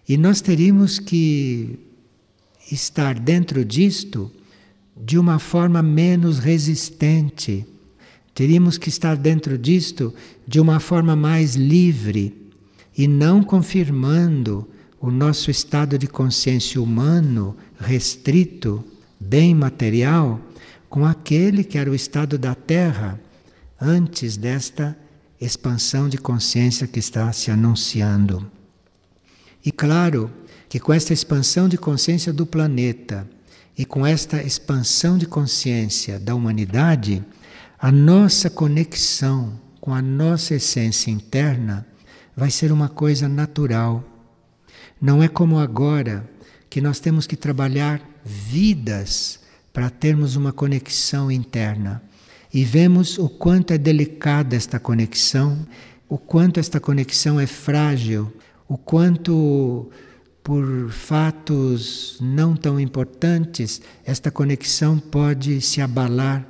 e 0.07 0.15
nós 0.15 0.39
teríamos 0.39 0.97
que 0.97 1.77
estar 2.71 3.19
dentro 3.19 3.65
disto 3.65 4.31
de 4.99 5.17
uma 5.17 5.39
forma 5.39 5.81
menos 5.81 6.39
resistente. 6.39 7.65
Teríamos 8.35 8.77
que 8.77 8.89
estar 8.89 9.15
dentro 9.15 9.57
disto 9.57 10.13
de 10.45 10.59
uma 10.59 10.79
forma 10.79 11.15
mais 11.15 11.55
livre 11.55 12.51
e 12.97 13.07
não 13.07 13.41
confirmando 13.41 14.67
o 14.99 15.09
nosso 15.09 15.49
estado 15.49 15.97
de 15.97 16.07
consciência 16.07 16.81
humano 16.81 17.55
restrito 17.79 18.83
bem 19.19 19.55
material 19.55 20.39
com 20.89 21.05
aquele 21.05 21.63
que 21.63 21.77
era 21.77 21.89
o 21.89 21.95
estado 21.95 22.37
da 22.37 22.53
Terra 22.53 23.19
antes 23.79 24.35
desta 24.35 24.97
expansão 25.39 26.09
de 26.09 26.17
consciência 26.17 26.85
que 26.85 26.99
está 26.99 27.31
se 27.31 27.49
anunciando. 27.49 28.45
E 29.65 29.71
claro 29.71 30.29
que 30.67 30.79
com 30.79 30.91
esta 30.91 31.13
expansão 31.13 31.69
de 31.69 31.77
consciência 31.77 32.33
do 32.33 32.45
planeta 32.45 33.27
e 33.79 33.85
com 33.85 34.05
esta 34.05 34.43
expansão 34.43 35.17
de 35.17 35.25
consciência 35.25 36.19
da 36.19 36.35
humanidade, 36.35 37.23
a 37.79 37.89
nossa 37.89 38.49
conexão 38.49 39.57
com 39.79 39.93
a 39.93 40.01
nossa 40.01 40.55
essência 40.55 41.09
interna 41.09 41.87
vai 42.35 42.51
ser 42.51 42.73
uma 42.73 42.89
coisa 42.89 43.29
natural. 43.29 44.03
Não 45.01 45.23
é 45.23 45.29
como 45.29 45.57
agora 45.57 46.29
que 46.69 46.81
nós 46.81 46.99
temos 46.99 47.25
que 47.25 47.37
trabalhar 47.37 48.01
vidas 48.25 49.39
para 49.71 49.89
termos 49.89 50.35
uma 50.35 50.51
conexão 50.51 51.31
interna. 51.31 52.03
E 52.53 52.65
vemos 52.65 53.17
o 53.17 53.29
quanto 53.29 53.71
é 53.71 53.77
delicada 53.77 54.57
esta 54.57 54.77
conexão, 54.77 55.65
o 56.09 56.17
quanto 56.17 56.59
esta 56.59 56.81
conexão 56.81 57.39
é 57.39 57.47
frágil, 57.47 58.29
o 58.67 58.77
quanto, 58.77 59.89
por 60.49 60.89
fatos 60.89 62.17
não 62.19 62.55
tão 62.55 62.79
importantes, 62.79 63.79
esta 64.03 64.31
conexão 64.31 64.97
pode 64.97 65.61
se 65.61 65.79
abalar. 65.79 66.43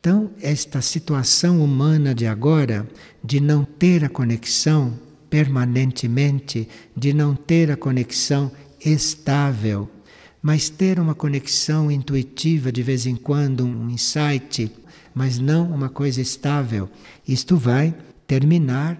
Então, 0.00 0.30
esta 0.40 0.80
situação 0.80 1.62
humana 1.62 2.14
de 2.14 2.26
agora, 2.26 2.88
de 3.22 3.38
não 3.38 3.66
ter 3.66 4.02
a 4.02 4.08
conexão 4.08 4.98
permanentemente, 5.28 6.66
de 6.96 7.12
não 7.12 7.34
ter 7.34 7.70
a 7.70 7.76
conexão 7.76 8.50
estável, 8.82 9.90
mas 10.40 10.70
ter 10.70 10.98
uma 10.98 11.14
conexão 11.14 11.90
intuitiva 11.90 12.72
de 12.72 12.82
vez 12.82 13.04
em 13.04 13.14
quando, 13.14 13.62
um 13.62 13.90
insight, 13.90 14.72
mas 15.14 15.38
não 15.38 15.70
uma 15.70 15.90
coisa 15.90 16.22
estável. 16.22 16.88
Isto 17.28 17.58
vai 17.58 17.94
terminar 18.26 18.98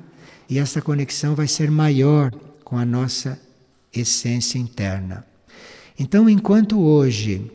e 0.51 0.59
essa 0.59 0.83
conexão 0.83 1.35
vai 1.35 1.49
ser 1.49 1.71
maior 1.71 2.31
com 2.63 2.77
a 2.77 2.85
nossa 2.85 3.48
essência 3.95 4.59
interna. 4.59 5.25
Então, 5.99 6.29
enquanto 6.29 6.81
hoje 6.81 7.51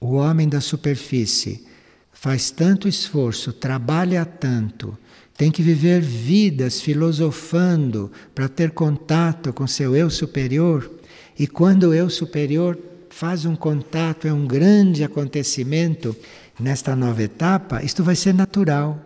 o 0.00 0.14
homem 0.14 0.48
da 0.48 0.60
superfície 0.60 1.66
faz 2.12 2.50
tanto 2.50 2.88
esforço, 2.88 3.52
trabalha 3.52 4.24
tanto, 4.24 4.96
tem 5.36 5.50
que 5.50 5.62
viver 5.62 6.00
vidas 6.00 6.80
filosofando 6.80 8.10
para 8.34 8.48
ter 8.48 8.72
contato 8.72 9.52
com 9.52 9.66
seu 9.66 9.94
eu 9.94 10.10
superior, 10.10 10.90
e 11.38 11.46
quando 11.46 11.84
o 11.84 11.94
eu 11.94 12.10
superior 12.10 12.76
faz 13.10 13.44
um 13.44 13.54
contato, 13.54 14.26
é 14.26 14.32
um 14.32 14.46
grande 14.46 15.04
acontecimento 15.04 16.16
nesta 16.58 16.96
nova 16.96 17.22
etapa, 17.22 17.82
isto 17.84 18.02
vai 18.02 18.16
ser 18.16 18.34
natural. 18.34 19.04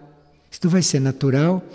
Isto 0.53 0.69
vai 0.69 0.83
ser 0.83 1.01
natural. 1.01 1.67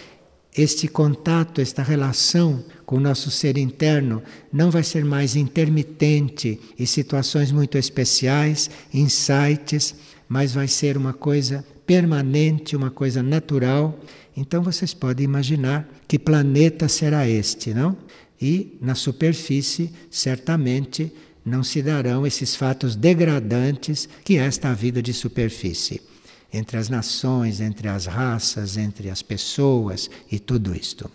Este 0.58 0.88
contato, 0.88 1.62
esta 1.62 1.84
relação 1.84 2.66
com 2.84 2.98
o 2.98 3.00
nosso 3.00 3.30
ser 3.30 3.58
interno 3.58 4.24
não 4.52 4.72
vai 4.72 4.82
ser 4.82 5.06
mais 5.06 5.36
intermitente 5.36 6.60
em 6.80 6.86
situações 6.86 7.52
muito 7.52 7.78
especiais, 7.78 8.68
insights, 8.92 9.94
mas 10.28 10.54
vai 10.54 10.68
ser 10.68 10.98
uma 10.98 11.14
coisa 11.14 11.64
permanente, 11.86 12.76
uma 12.76 12.90
coisa 12.90 13.22
natural. 13.22 14.00
Então 14.36 14.64
vocês 14.64 14.96
podem 14.96 15.26
imaginar 15.26 15.88
que 16.08 16.18
planeta 16.18 16.88
será 16.88 17.28
este, 17.28 17.74
não? 17.74 17.96
E 18.42 18.78
na 18.82 18.96
superfície, 18.96 19.92
certamente, 20.10 21.12
não 21.46 21.64
se 21.64 21.82
darão 21.82 22.26
esses 22.26 22.56
fatos 22.56 22.96
degradantes 22.96 24.10
que 24.24 24.38
é 24.38 24.42
esta 24.42 24.74
vida 24.74 25.02
de 25.02 25.14
superfície, 25.14 26.02
entre 26.52 26.78
as 26.78 26.90
nações, 26.90 27.60
entre 27.60 27.88
as 27.88 28.06
raças, 28.06 28.78
entre 28.78 29.10
as 29.10 29.22
pessoas 29.22 30.10
e 30.32 30.40
tudo 30.40 30.76
isto. 30.76 31.10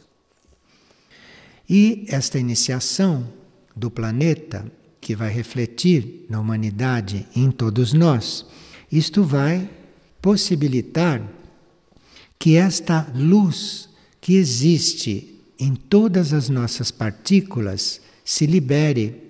E 1.69 2.05
esta 2.09 2.39
iniciação 2.39 3.27
do 3.75 3.91
planeta, 3.91 4.71
que 5.01 5.17
vai 5.17 5.31
refletir 5.31 6.27
na 6.29 6.39
humanidade 6.39 7.27
em 7.35 7.51
todos 7.51 7.93
nós, 7.93 8.47
isto 8.91 9.25
vai 9.25 9.69
possibilitar 10.21 11.21
que 12.39 12.57
esta 12.57 13.11
luz 13.15 13.89
que 14.21 14.35
existe 14.35 15.41
em 15.59 15.75
todas 15.75 16.33
as 16.33 16.49
nossas 16.49 16.91
partículas 16.91 18.01
se 18.25 18.47
libere. 18.47 19.21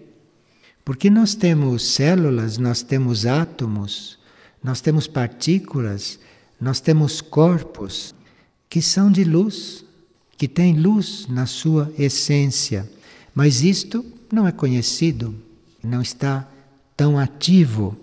Porque 0.85 1.09
nós 1.09 1.35
temos 1.35 1.95
células, 1.95 2.59
nós 2.59 2.83
temos 2.83 3.25
átomos, 3.25 4.19
nós 4.63 4.81
temos 4.81 5.07
partículas, 5.07 6.19
nós 6.61 6.81
temos 6.81 7.21
corpos 7.21 8.15
que 8.69 8.81
são 8.81 9.11
de 9.11 9.25
luz, 9.25 9.85
que 10.37 10.47
têm 10.47 10.79
luz 10.79 11.27
na 11.29 11.47
sua 11.47 11.93
essência. 11.99 12.89
Mas 13.35 13.63
isto 13.63 14.05
não 14.33 14.47
é 14.47 14.53
conhecido, 14.53 15.35
não 15.83 16.01
está 16.01 16.49
tão 16.97 17.19
ativo. 17.19 17.97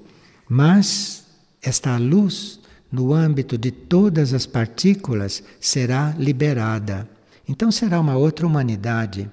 Mas 0.48 1.24
esta 1.62 1.98
luz, 1.98 2.60
no 2.92 3.14
âmbito 3.14 3.58
de 3.58 3.72
todas 3.72 4.34
as 4.34 4.46
partículas, 4.46 5.44
será 5.60 6.14
liberada. 6.18 7.10
Então 7.48 7.72
será 7.72 8.00
uma 8.00 8.16
outra 8.16 8.46
humanidade, 8.46 9.30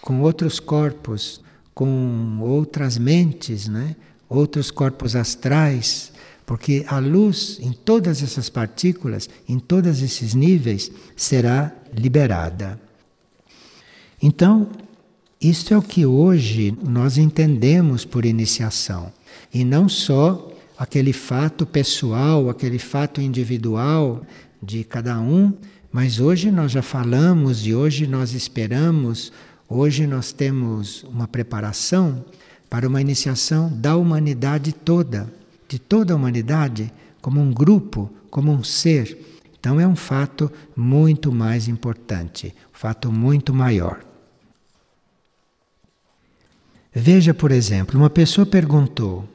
com 0.00 0.20
outros 0.20 0.60
corpos, 0.60 1.40
com 1.74 2.38
outras 2.40 2.98
mentes, 2.98 3.66
né? 3.66 3.96
outros 4.28 4.70
corpos 4.70 5.16
astrais, 5.16 6.12
porque 6.46 6.84
a 6.88 6.98
luz 6.98 7.58
em 7.60 7.72
todas 7.72 8.22
essas 8.22 8.48
partículas, 8.48 9.28
em 9.48 9.58
todos 9.58 10.02
esses 10.02 10.34
níveis, 10.34 10.90
será 11.16 11.72
liberada. 11.92 12.78
Então, 14.22 14.68
isto 15.40 15.74
é 15.74 15.78
o 15.78 15.82
que 15.82 16.06
hoje 16.06 16.76
nós 16.86 17.18
entendemos 17.18 18.04
por 18.04 18.24
iniciação, 18.24 19.12
e 19.52 19.64
não 19.64 19.88
só 19.88 20.50
aquele 20.76 21.12
fato 21.12 21.66
pessoal, 21.66 22.48
aquele 22.48 22.78
fato 22.78 23.20
individual 23.20 24.22
de 24.62 24.84
cada 24.84 25.20
um, 25.20 25.52
mas 25.92 26.18
hoje 26.18 26.50
nós 26.50 26.72
já 26.72 26.82
falamos 26.82 27.66
e 27.66 27.74
hoje 27.74 28.06
nós 28.06 28.32
esperamos, 28.32 29.32
hoje 29.68 30.06
nós 30.06 30.32
temos 30.32 31.04
uma 31.04 31.28
preparação 31.28 32.24
para 32.68 32.88
uma 32.88 33.00
iniciação 33.00 33.70
da 33.72 33.96
humanidade 33.96 34.72
toda 34.72 35.32
de 35.74 35.80
toda 35.80 36.12
a 36.12 36.16
humanidade 36.16 36.92
como 37.20 37.40
um 37.40 37.52
grupo, 37.52 38.08
como 38.30 38.52
um 38.52 38.62
ser. 38.62 39.18
Então 39.58 39.80
é 39.80 39.88
um 39.88 39.96
fato 39.96 40.48
muito 40.76 41.32
mais 41.32 41.66
importante, 41.66 42.54
um 42.72 42.78
fato 42.78 43.10
muito 43.10 43.52
maior. 43.52 44.04
Veja, 46.92 47.34
por 47.34 47.50
exemplo, 47.50 47.98
uma 47.98 48.08
pessoa 48.08 48.46
perguntou: 48.46 49.28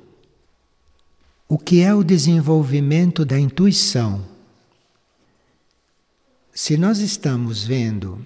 o 1.45 1.57
que 1.57 1.81
é 1.81 1.93
o 1.93 2.05
desenvolvimento 2.05 3.25
da 3.25 3.37
intuição? 3.37 4.25
Se 6.53 6.77
nós 6.77 6.99
estamos 6.99 7.65
vendo 7.65 8.25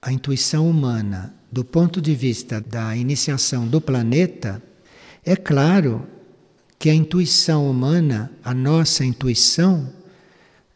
a 0.00 0.10
intuição 0.10 0.70
humana 0.70 1.34
do 1.52 1.66
ponto 1.66 2.00
de 2.00 2.14
vista 2.14 2.62
da 2.62 2.96
iniciação 2.96 3.68
do 3.68 3.78
planeta, 3.78 4.62
é 5.22 5.36
claro 5.36 6.13
que 6.78 6.90
a 6.90 6.94
intuição 6.94 7.70
humana, 7.70 8.30
a 8.42 8.52
nossa 8.52 9.04
intuição, 9.04 9.92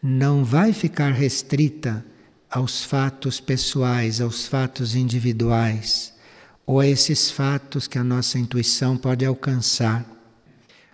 não 0.03 0.45
vai 0.45 0.73
ficar 0.73 1.13
restrita 1.13 2.05
aos 2.51 2.85
fatos 2.85 3.41
pessoais, 3.41 4.21
aos 4.21 4.47
fatos 4.47 4.95
individuais, 4.95 6.15
ou 6.65 6.81
a 6.81 6.87
esses 6.87 7.31
fatos 7.31 7.87
que 7.87 7.99
a 7.99 8.05
nossa 8.05 8.39
intuição 8.39 8.97
pode 8.97 9.25
alcançar. 9.25 10.07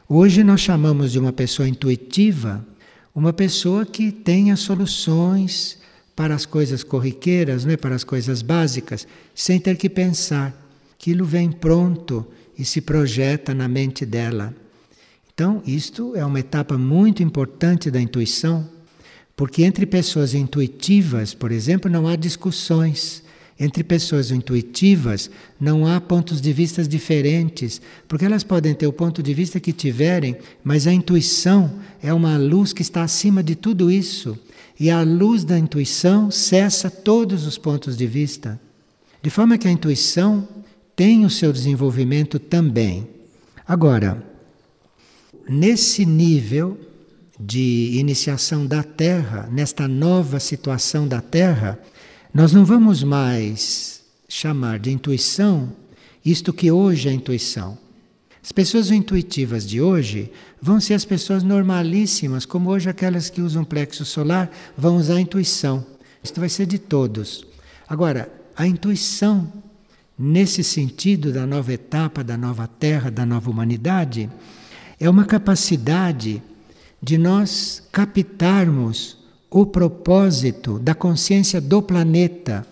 Hoje 0.09 0.43
nós 0.43 0.61
chamamos 0.61 1.13
de 1.13 1.19
uma 1.19 1.33
pessoa 1.33 1.69
intuitiva 1.69 2.65
uma 3.15 3.33
pessoa 3.33 3.87
que 3.87 4.11
tenha 4.11 4.57
soluções 4.57 5.79
para 6.17 6.35
as 6.35 6.45
coisas 6.45 6.83
corriqueiras, 6.83 7.65
né, 7.65 7.77
para 7.77 7.95
as 7.95 8.03
coisas 8.03 8.43
básicas, 8.43 9.07
sem 9.35 9.61
ter 9.61 9.77
que 9.77 9.89
pensar. 9.89 10.53
Aquilo 10.99 11.25
vem 11.25 11.53
pronto 11.53 12.27
e 12.59 12.65
se 12.65 12.81
projeta 12.81 13.55
na 13.55 13.69
mente 13.69 14.05
dela. 14.05 14.55
Então, 15.35 15.61
isto 15.67 16.15
é 16.15 16.25
uma 16.25 16.39
etapa 16.39 16.79
muito 16.79 17.21
importante 17.21 17.91
da 17.91 18.01
intuição, 18.01 18.69
porque 19.35 19.65
entre 19.65 19.85
pessoas 19.85 20.33
intuitivas, 20.33 21.35
por 21.35 21.51
exemplo, 21.51 21.91
não 21.91 22.07
há 22.07 22.15
discussões. 22.15 23.21
Entre 23.59 23.83
pessoas 23.83 24.31
intuitivas 24.31 25.29
não 25.61 25.89
há 25.89 26.01
pontos 26.01 26.41
de 26.41 26.53
vista 26.53 26.85
diferentes, 26.85 27.81
porque 28.07 28.25
elas 28.25 28.45
podem 28.45 28.75
ter 28.75 28.87
o 28.87 28.93
ponto 28.93 29.25
de 29.25 29.35
vista 29.35 29.59
que 29.59 29.73
tiverem, 29.73 30.37
mas 30.63 30.87
a 30.87 30.93
intuição 30.93 31.81
é 32.01 32.13
uma 32.13 32.37
luz 32.37 32.73
que 32.73 32.83
está 32.83 33.03
acima 33.03 33.43
de 33.43 33.57
tudo 33.57 33.91
isso. 33.91 34.39
E 34.79 34.89
a 34.89 35.03
luz 35.03 35.43
da 35.43 35.59
intuição 35.59 36.31
cessa 36.31 36.89
todos 36.89 37.45
os 37.45 37.59
pontos 37.59 37.97
de 37.97 38.07
vista. 38.07 38.61
De 39.21 39.31
forma 39.31 39.59
que 39.59 39.67
a 39.67 39.73
intuição 39.73 40.49
tem 40.95 41.25
o 41.25 41.31
seu 41.31 41.53
desenvolvimento 41.53 42.39
também. 42.39 43.09
Agora, 43.67 44.34
nesse 45.49 46.05
nível 46.05 46.79
de 47.39 47.91
iniciação 47.95 48.67
da 48.67 48.83
Terra, 48.83 49.49
nesta 49.51 49.89
nova 49.89 50.39
situação 50.39 51.07
da 51.07 51.21
Terra, 51.21 51.79
nós 52.33 52.53
não 52.53 52.65
vamos 52.65 53.03
mais 53.03 54.03
chamar 54.29 54.79
de 54.79 54.91
intuição 54.91 55.73
isto 56.25 56.53
que 56.53 56.71
hoje 56.71 57.09
é 57.09 57.13
intuição. 57.13 57.77
As 58.43 58.51
pessoas 58.51 58.91
intuitivas 58.91 59.67
de 59.67 59.81
hoje 59.81 60.31
vão 60.61 60.81
ser 60.81 60.95
as 60.95 61.05
pessoas 61.05 61.43
normalíssimas, 61.43 62.47
como 62.47 62.71
hoje 62.71 62.89
aquelas 62.89 63.29
que 63.29 63.43
usam 63.43 63.65
plexo 63.65 64.05
solar 64.05 64.51
vão 64.77 64.97
usar 64.97 65.17
a 65.17 65.21
intuição. 65.21 65.85
Isto 66.23 66.41
vai 66.41 66.49
ser 66.49 66.67
de 66.67 66.79
todos. 66.79 67.47
Agora, 67.87 68.33
a 68.57 68.67
intuição, 68.67 69.53
nesse 70.19 70.65
sentido 70.65 71.33
da 71.33 71.47
nova 71.47 71.73
etapa, 71.73 72.25
da 72.25 72.37
nova 72.37 72.67
Terra, 72.67 73.11
da 73.11 73.27
nova 73.27 73.51
humanidade, 73.51 74.31
é 74.99 75.09
uma 75.09 75.25
capacidade 75.25 76.43
de 77.03 77.19
nós 77.19 77.83
captarmos 77.93 79.19
o 79.51 79.67
propósito 79.67 80.79
da 80.79 80.95
consciência 80.95 81.61
do 81.61 81.83
planeta. 81.83 82.67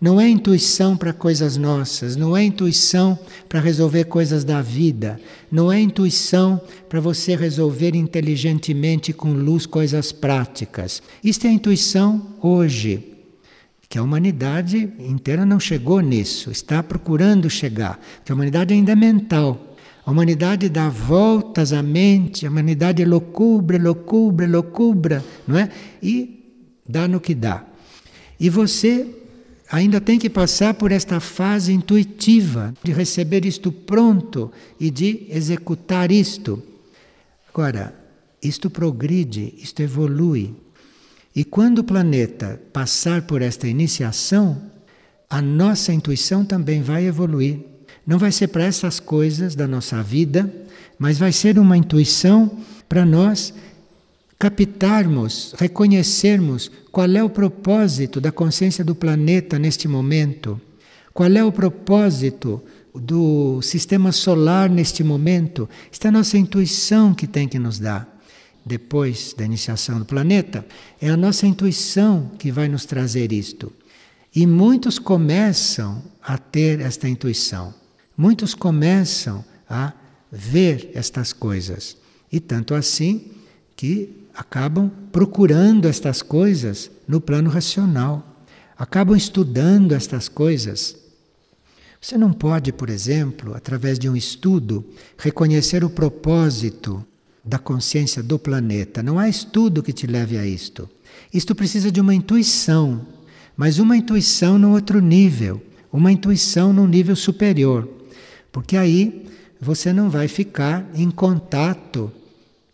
Não 0.00 0.20
é 0.20 0.28
intuição 0.28 0.96
para 0.96 1.12
coisas 1.12 1.56
nossas, 1.56 2.16
não 2.16 2.36
é 2.36 2.42
intuição 2.42 3.18
para 3.48 3.60
resolver 3.60 4.04
coisas 4.04 4.44
da 4.44 4.60
vida, 4.60 5.20
não 5.50 5.72
é 5.72 5.80
intuição 5.80 6.60
para 6.88 7.00
você 7.00 7.36
resolver 7.36 7.94
inteligentemente 7.94 9.12
com 9.12 9.32
luz 9.32 9.64
coisas 9.64 10.12
práticas. 10.12 11.02
Isto 11.22 11.46
é 11.46 11.50
intuição 11.50 12.34
hoje, 12.42 13.12
que 13.88 13.96
a 13.96 14.02
humanidade 14.02 14.92
inteira 14.98 15.46
não 15.46 15.60
chegou 15.60 16.00
nisso, 16.00 16.50
está 16.50 16.82
procurando 16.82 17.48
chegar, 17.48 18.00
que 18.24 18.32
a 18.32 18.34
humanidade 18.34 18.74
ainda 18.74 18.92
é 18.92 18.96
mental. 18.96 19.73
A 20.04 20.10
humanidade 20.10 20.68
dá 20.68 20.88
voltas 20.88 21.72
à 21.72 21.82
mente, 21.82 22.46
a 22.46 22.50
humanidade 22.50 23.02
é 23.02 23.06
loucubra, 23.06 23.78
loucubra, 23.78 24.46
loucubra, 24.46 25.24
não 25.46 25.58
é? 25.58 25.70
E 26.02 26.62
dá 26.86 27.08
no 27.08 27.20
que 27.20 27.34
dá. 27.34 27.64
E 28.38 28.50
você, 28.50 29.06
ainda 29.70 30.00
tem 30.00 30.18
que 30.18 30.28
passar 30.28 30.74
por 30.74 30.92
esta 30.92 31.20
fase 31.20 31.72
intuitiva 31.72 32.74
de 32.82 32.92
receber 32.92 33.44
isto 33.46 33.72
pronto 33.72 34.52
e 34.78 34.90
de 34.90 35.26
executar 35.30 36.12
isto. 36.12 36.62
Agora, 37.48 37.94
isto 38.42 38.68
progride, 38.68 39.54
isto 39.56 39.80
evolui. 39.80 40.54
E 41.34 41.44
quando 41.44 41.78
o 41.78 41.84
planeta 41.84 42.60
passar 42.72 43.22
por 43.22 43.42
esta 43.42 43.66
iniciação, 43.66 44.70
a 45.28 45.40
nossa 45.40 45.92
intuição 45.92 46.44
também 46.44 46.82
vai 46.82 47.06
evoluir. 47.06 47.73
Não 48.06 48.18
vai 48.18 48.30
ser 48.30 48.48
para 48.48 48.64
essas 48.64 49.00
coisas 49.00 49.54
da 49.54 49.66
nossa 49.66 50.02
vida, 50.02 50.52
mas 50.98 51.18
vai 51.18 51.32
ser 51.32 51.58
uma 51.58 51.76
intuição 51.76 52.58
para 52.88 53.04
nós 53.04 53.54
captarmos, 54.38 55.54
reconhecermos 55.56 56.70
qual 56.92 57.08
é 57.10 57.22
o 57.22 57.30
propósito 57.30 58.20
da 58.20 58.30
consciência 58.30 58.84
do 58.84 58.94
planeta 58.94 59.58
neste 59.58 59.88
momento, 59.88 60.60
qual 61.12 61.30
é 61.30 61.42
o 61.42 61.52
propósito 61.52 62.62
do 62.94 63.60
sistema 63.62 64.12
solar 64.12 64.70
neste 64.70 65.02
momento. 65.02 65.68
Esta 65.90 66.08
é 66.08 66.10
a 66.10 66.12
nossa 66.12 66.38
intuição 66.38 67.12
que 67.12 67.26
tem 67.26 67.48
que 67.48 67.58
nos 67.58 67.78
dar. 67.78 68.08
Depois 68.64 69.34
da 69.36 69.44
iniciação 69.44 69.98
do 69.98 70.04
planeta, 70.04 70.64
é 71.00 71.10
a 71.10 71.16
nossa 71.16 71.46
intuição 71.46 72.30
que 72.38 72.50
vai 72.50 72.68
nos 72.68 72.86
trazer 72.86 73.32
isto. 73.32 73.72
E 74.34 74.46
muitos 74.46 74.98
começam 74.98 76.02
a 76.22 76.38
ter 76.38 76.80
esta 76.80 77.08
intuição, 77.08 77.74
muitos 78.16 78.54
começam 78.54 79.44
a 79.68 79.92
ver 80.30 80.90
estas 80.94 81.32
coisas. 81.32 81.96
E 82.30 82.40
tanto 82.40 82.74
assim 82.74 83.30
que 83.76 84.26
acabam 84.34 84.90
procurando 85.12 85.86
estas 85.86 86.22
coisas 86.22 86.90
no 87.06 87.20
plano 87.20 87.50
racional, 87.50 88.46
acabam 88.76 89.16
estudando 89.16 89.92
estas 89.92 90.28
coisas. 90.28 90.96
Você 92.00 92.18
não 92.18 92.32
pode, 92.32 92.72
por 92.72 92.90
exemplo, 92.90 93.54
através 93.54 93.98
de 93.98 94.08
um 94.08 94.16
estudo, 94.16 94.84
reconhecer 95.16 95.84
o 95.84 95.90
propósito 95.90 97.04
da 97.44 97.58
consciência 97.58 98.22
do 98.22 98.38
planeta. 98.38 99.02
Não 99.02 99.18
há 99.18 99.28
estudo 99.28 99.82
que 99.82 99.92
te 99.92 100.06
leve 100.06 100.36
a 100.36 100.46
isto. 100.46 100.88
Isto 101.32 101.54
precisa 101.54 101.90
de 101.90 102.00
uma 102.00 102.14
intuição, 102.14 103.06
mas 103.56 103.78
uma 103.78 103.96
intuição 103.96 104.58
no 104.58 104.72
outro 104.72 105.00
nível, 105.00 105.62
uma 105.92 106.10
intuição 106.10 106.72
num 106.72 106.86
nível 106.86 107.14
superior, 107.14 107.88
porque 108.54 108.76
aí 108.76 109.26
você 109.60 109.92
não 109.92 110.08
vai 110.08 110.28
ficar 110.28 110.88
em 110.94 111.10
contato 111.10 112.12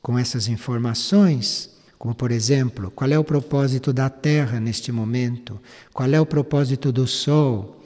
com 0.02 0.18
essas 0.18 0.46
informações, 0.46 1.70
como 1.98 2.14
por 2.14 2.30
exemplo, 2.30 2.90
qual 2.90 3.10
é 3.10 3.18
o 3.18 3.24
propósito 3.24 3.90
da 3.90 4.10
Terra 4.10 4.60
neste 4.60 4.92
momento, 4.92 5.58
qual 5.90 6.10
é 6.10 6.20
o 6.20 6.26
propósito 6.26 6.92
do 6.92 7.06
Sol. 7.06 7.82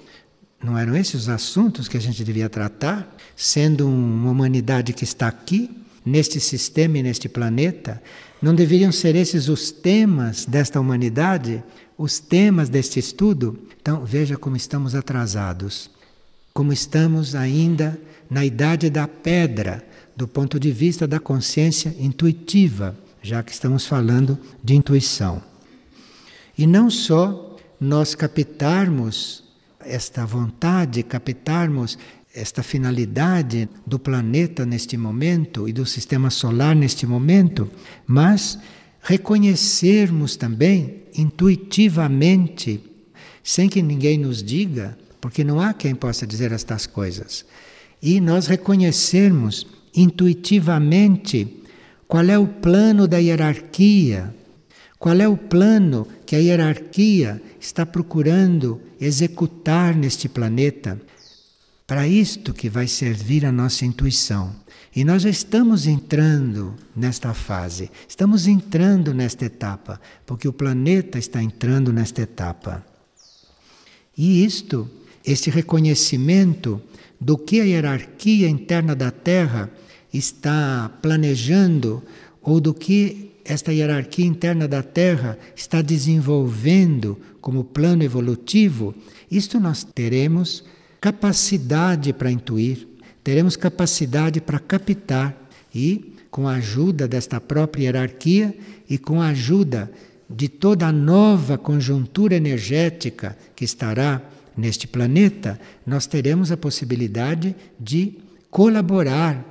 Não 0.60 0.76
eram 0.76 0.96
esses 0.96 1.14
os 1.14 1.28
assuntos 1.28 1.86
que 1.86 1.96
a 1.96 2.00
gente 2.00 2.24
devia 2.24 2.48
tratar, 2.48 3.16
sendo 3.36 3.86
uma 3.86 4.32
humanidade 4.32 4.92
que 4.92 5.04
está 5.04 5.28
aqui, 5.28 5.70
neste 6.04 6.40
sistema 6.40 6.98
e 6.98 7.02
neste 7.04 7.28
planeta? 7.28 8.02
Não 8.42 8.56
deveriam 8.56 8.90
ser 8.90 9.14
esses 9.14 9.48
os 9.48 9.70
temas 9.70 10.44
desta 10.46 10.80
humanidade, 10.80 11.62
os 11.96 12.18
temas 12.18 12.68
deste 12.68 12.98
estudo? 12.98 13.56
Então, 13.80 14.04
veja 14.04 14.36
como 14.36 14.56
estamos 14.56 14.96
atrasados, 14.96 15.90
como 16.54 16.72
estamos 16.72 17.34
ainda 17.34 18.00
na 18.30 18.44
idade 18.44 18.88
da 18.88 19.08
pedra 19.08 19.84
do 20.16 20.28
ponto 20.28 20.60
de 20.60 20.70
vista 20.70 21.04
da 21.04 21.18
consciência 21.18 21.94
intuitiva, 21.98 22.96
já 23.20 23.42
que 23.42 23.50
estamos 23.50 23.84
falando 23.84 24.38
de 24.62 24.74
intuição. 24.74 25.42
E 26.56 26.64
não 26.64 26.88
só 26.88 27.56
nós 27.80 28.14
captarmos 28.14 29.42
esta 29.80 30.24
vontade, 30.24 31.02
captarmos 31.02 31.98
esta 32.32 32.62
finalidade 32.62 33.68
do 33.84 33.98
planeta 33.98 34.64
neste 34.64 34.96
momento 34.96 35.68
e 35.68 35.72
do 35.72 35.84
sistema 35.84 36.30
solar 36.30 36.76
neste 36.76 37.04
momento, 37.04 37.68
mas 38.06 38.58
reconhecermos 39.00 40.36
também 40.36 41.02
intuitivamente, 41.16 42.80
sem 43.42 43.68
que 43.68 43.82
ninguém 43.82 44.18
nos 44.18 44.42
diga, 44.42 44.96
porque 45.24 45.42
não 45.42 45.58
há 45.58 45.72
quem 45.72 45.94
possa 45.94 46.26
dizer 46.26 46.52
estas 46.52 46.86
coisas, 46.86 47.46
e 48.02 48.20
nós 48.20 48.46
reconhecermos 48.46 49.66
intuitivamente 49.96 51.64
qual 52.06 52.24
é 52.24 52.38
o 52.38 52.46
plano 52.46 53.08
da 53.08 53.16
hierarquia, 53.16 54.34
qual 54.98 55.18
é 55.18 55.26
o 55.26 55.34
plano 55.34 56.06
que 56.26 56.36
a 56.36 56.38
hierarquia 56.38 57.40
está 57.58 57.86
procurando 57.86 58.82
executar 59.00 59.96
neste 59.96 60.28
planeta. 60.28 61.00
Para 61.86 62.06
isto 62.06 62.52
que 62.52 62.68
vai 62.68 62.86
servir 62.86 63.46
a 63.46 63.52
nossa 63.52 63.86
intuição. 63.86 64.54
E 64.94 65.04
nós 65.04 65.22
já 65.22 65.30
estamos 65.30 65.86
entrando 65.86 66.74
nesta 66.94 67.32
fase, 67.32 67.90
estamos 68.06 68.46
entrando 68.46 69.14
nesta 69.14 69.46
etapa, 69.46 69.98
porque 70.26 70.46
o 70.46 70.52
planeta 70.52 71.18
está 71.18 71.42
entrando 71.42 71.94
nesta 71.94 72.20
etapa. 72.20 72.84
E 74.16 74.44
isto, 74.44 74.88
este 75.24 75.50
reconhecimento 75.50 76.80
do 77.20 77.38
que 77.38 77.60
a 77.60 77.64
hierarquia 77.64 78.48
interna 78.48 78.94
da 78.94 79.10
Terra 79.10 79.70
está 80.12 80.90
planejando 81.00 82.02
ou 82.42 82.60
do 82.60 82.74
que 82.74 83.32
esta 83.44 83.72
hierarquia 83.72 84.26
interna 84.26 84.66
da 84.68 84.82
Terra 84.82 85.38
está 85.56 85.82
desenvolvendo 85.82 87.18
como 87.40 87.64
plano 87.64 88.02
evolutivo, 88.02 88.94
isto 89.30 89.60
nós 89.60 89.84
teremos 89.84 90.64
capacidade 91.00 92.12
para 92.12 92.30
intuir, 92.30 92.88
teremos 93.22 93.56
capacidade 93.56 94.40
para 94.40 94.58
captar 94.58 95.48
e, 95.74 96.14
com 96.30 96.48
a 96.48 96.54
ajuda 96.54 97.06
desta 97.06 97.40
própria 97.40 97.84
hierarquia 97.84 98.56
e 98.88 98.96
com 98.96 99.20
a 99.20 99.28
ajuda 99.28 99.90
de 100.28 100.48
toda 100.48 100.86
a 100.86 100.92
nova 100.92 101.58
conjuntura 101.58 102.34
energética 102.34 103.36
que 103.54 103.64
estará 103.64 104.22
neste 104.56 104.86
planeta, 104.86 105.60
nós 105.86 106.06
teremos 106.06 106.52
a 106.52 106.56
possibilidade 106.56 107.54
de 107.78 108.18
colaborar 108.50 109.44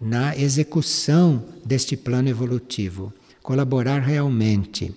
na 0.00 0.36
execução 0.36 1.44
deste 1.64 1.96
plano 1.96 2.28
evolutivo, 2.28 3.12
colaborar 3.42 4.00
realmente. 4.00 4.94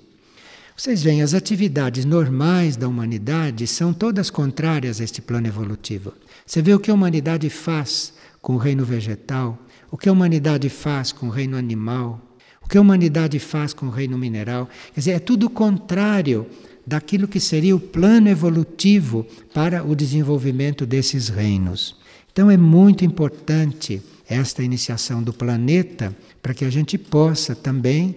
Vocês 0.76 1.04
veem, 1.04 1.22
as 1.22 1.34
atividades 1.34 2.04
normais 2.04 2.76
da 2.76 2.88
humanidade 2.88 3.68
são 3.68 3.94
todas 3.94 4.30
contrárias 4.30 5.00
a 5.00 5.04
este 5.04 5.22
plano 5.22 5.48
evolutivo. 5.48 6.14
Você 6.46 6.62
vê 6.62 6.74
o 6.74 6.80
que 6.80 6.90
a 6.90 6.94
humanidade 6.94 7.50
faz 7.50 8.14
com 8.42 8.56
o 8.56 8.58
reino 8.58 8.84
vegetal, 8.84 9.58
o 9.92 9.98
que 9.98 10.10
a 10.10 10.12
humanidade 10.12 10.70
faz 10.70 11.12
com 11.12 11.28
o 11.28 11.30
reino 11.30 11.56
animal, 11.56 12.20
o 12.64 12.68
que 12.68 12.78
a 12.78 12.82
humanidade 12.82 13.38
faz 13.40 13.74
com 13.74 13.86
o 13.86 13.92
reino 13.92 14.18
mineral. 14.18 14.68
Quer 14.94 15.00
dizer, 15.00 15.12
é 15.12 15.20
tudo 15.20 15.50
contrário 15.50 16.48
daquilo 16.86 17.28
que 17.28 17.40
seria 17.40 17.76
o 17.76 17.80
plano 17.80 18.30
evolutivo 18.30 19.26
para 19.54 19.84
o 19.84 19.96
desenvolvimento 19.96 20.86
desses 20.86 21.30
reinos. 21.30 21.96
Então 22.32 22.50
é 22.50 22.58
muito 22.58 23.06
importante 23.06 24.02
esta 24.28 24.64
iniciação 24.64 25.22
do 25.22 25.34
planeta 25.34 26.16
para 26.42 26.54
que 26.54 26.66
a 26.66 26.70
gente 26.70 26.98
possa 26.98 27.56
também, 27.56 28.16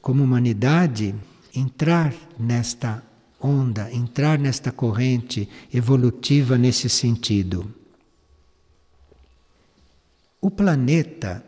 como 0.00 0.22
humanidade, 0.22 1.14
entrar 1.54 2.14
nesta 2.38 3.02
onda, 3.40 3.92
entrar 3.92 4.38
nesta 4.38 4.70
corrente 4.70 5.48
evolutiva 5.72 6.56
nesse 6.56 6.88
sentido. 6.88 7.72
O 10.40 10.50
planeta 10.50 11.44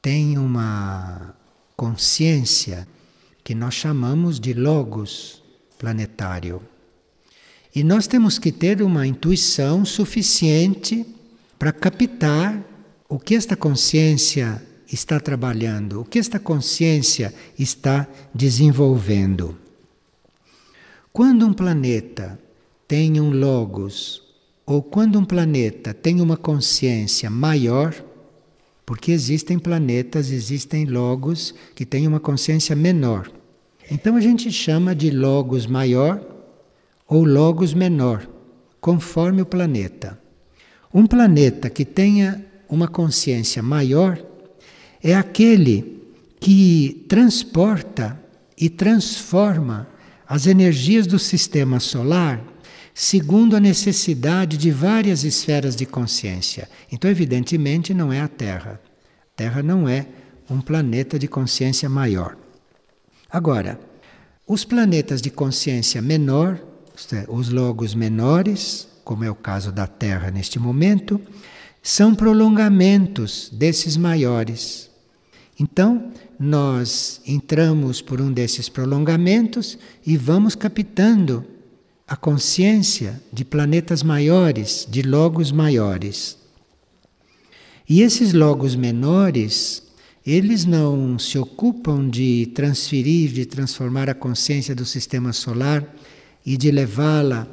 tem 0.00 0.38
uma 0.38 1.34
consciência 1.76 2.88
que 3.44 3.54
nós 3.54 3.74
chamamos 3.74 4.40
de 4.40 4.54
logos 4.54 5.41
planetário. 5.82 6.62
E 7.74 7.82
nós 7.82 8.06
temos 8.06 8.38
que 8.38 8.52
ter 8.52 8.80
uma 8.82 9.04
intuição 9.04 9.84
suficiente 9.84 11.04
para 11.58 11.72
captar 11.72 12.62
o 13.08 13.18
que 13.18 13.34
esta 13.34 13.56
consciência 13.56 14.62
está 14.92 15.18
trabalhando, 15.18 16.00
o 16.00 16.04
que 16.04 16.20
esta 16.20 16.38
consciência 16.38 17.34
está 17.58 18.06
desenvolvendo. 18.32 19.58
Quando 21.12 21.44
um 21.44 21.52
planeta 21.52 22.38
tem 22.86 23.20
um 23.20 23.30
logos, 23.30 24.22
ou 24.64 24.84
quando 24.84 25.18
um 25.18 25.24
planeta 25.24 25.92
tem 25.92 26.20
uma 26.20 26.36
consciência 26.36 27.28
maior, 27.28 27.92
porque 28.86 29.10
existem 29.10 29.58
planetas, 29.58 30.30
existem 30.30 30.84
logos 30.84 31.52
que 31.74 31.84
têm 31.84 32.06
uma 32.06 32.20
consciência 32.20 32.76
menor. 32.76 33.41
Então 33.92 34.16
a 34.16 34.22
gente 34.22 34.50
chama 34.50 34.94
de 34.94 35.10
logos 35.10 35.66
maior 35.66 36.18
ou 37.06 37.24
logos 37.24 37.74
menor, 37.74 38.26
conforme 38.80 39.42
o 39.42 39.46
planeta. 39.46 40.18
Um 40.94 41.06
planeta 41.06 41.68
que 41.68 41.84
tenha 41.84 42.42
uma 42.66 42.88
consciência 42.88 43.62
maior 43.62 44.18
é 45.02 45.14
aquele 45.14 46.02
que 46.40 47.04
transporta 47.06 48.18
e 48.56 48.70
transforma 48.70 49.86
as 50.26 50.46
energias 50.46 51.06
do 51.06 51.18
sistema 51.18 51.78
solar 51.78 52.42
segundo 52.94 53.56
a 53.56 53.60
necessidade 53.60 54.56
de 54.56 54.70
várias 54.70 55.22
esferas 55.22 55.76
de 55.76 55.84
consciência. 55.84 56.66
Então, 56.90 57.10
evidentemente, 57.10 57.92
não 57.92 58.10
é 58.10 58.22
a 58.22 58.28
Terra. 58.28 58.80
A 59.20 59.36
Terra 59.36 59.62
não 59.62 59.86
é 59.86 60.06
um 60.48 60.62
planeta 60.62 61.18
de 61.18 61.28
consciência 61.28 61.90
maior. 61.90 62.41
Agora, 63.32 63.80
os 64.46 64.62
planetas 64.62 65.22
de 65.22 65.30
consciência 65.30 66.02
menor, 66.02 66.60
é, 67.12 67.24
os 67.28 67.48
logos 67.48 67.94
menores, 67.94 68.86
como 69.02 69.24
é 69.24 69.30
o 69.30 69.34
caso 69.34 69.72
da 69.72 69.86
Terra 69.86 70.30
neste 70.30 70.58
momento, 70.58 71.18
são 71.82 72.14
prolongamentos 72.14 73.48
desses 73.50 73.96
maiores. 73.96 74.90
Então, 75.58 76.12
nós 76.38 77.22
entramos 77.26 78.02
por 78.02 78.20
um 78.20 78.30
desses 78.30 78.68
prolongamentos 78.68 79.78
e 80.06 80.14
vamos 80.14 80.54
captando 80.54 81.42
a 82.06 82.14
consciência 82.14 83.18
de 83.32 83.46
planetas 83.46 84.02
maiores, 84.02 84.86
de 84.90 85.00
logos 85.00 85.50
maiores. 85.50 86.36
E 87.88 88.02
esses 88.02 88.34
logos 88.34 88.76
menores, 88.76 89.82
eles 90.24 90.64
não 90.64 91.18
se 91.18 91.36
ocupam 91.36 92.08
de 92.08 92.46
transferir, 92.54 93.32
de 93.32 93.44
transformar 93.44 94.08
a 94.08 94.14
consciência 94.14 94.74
do 94.74 94.84
sistema 94.84 95.32
solar 95.32 95.84
e 96.46 96.56
de 96.56 96.70
levá-la 96.70 97.48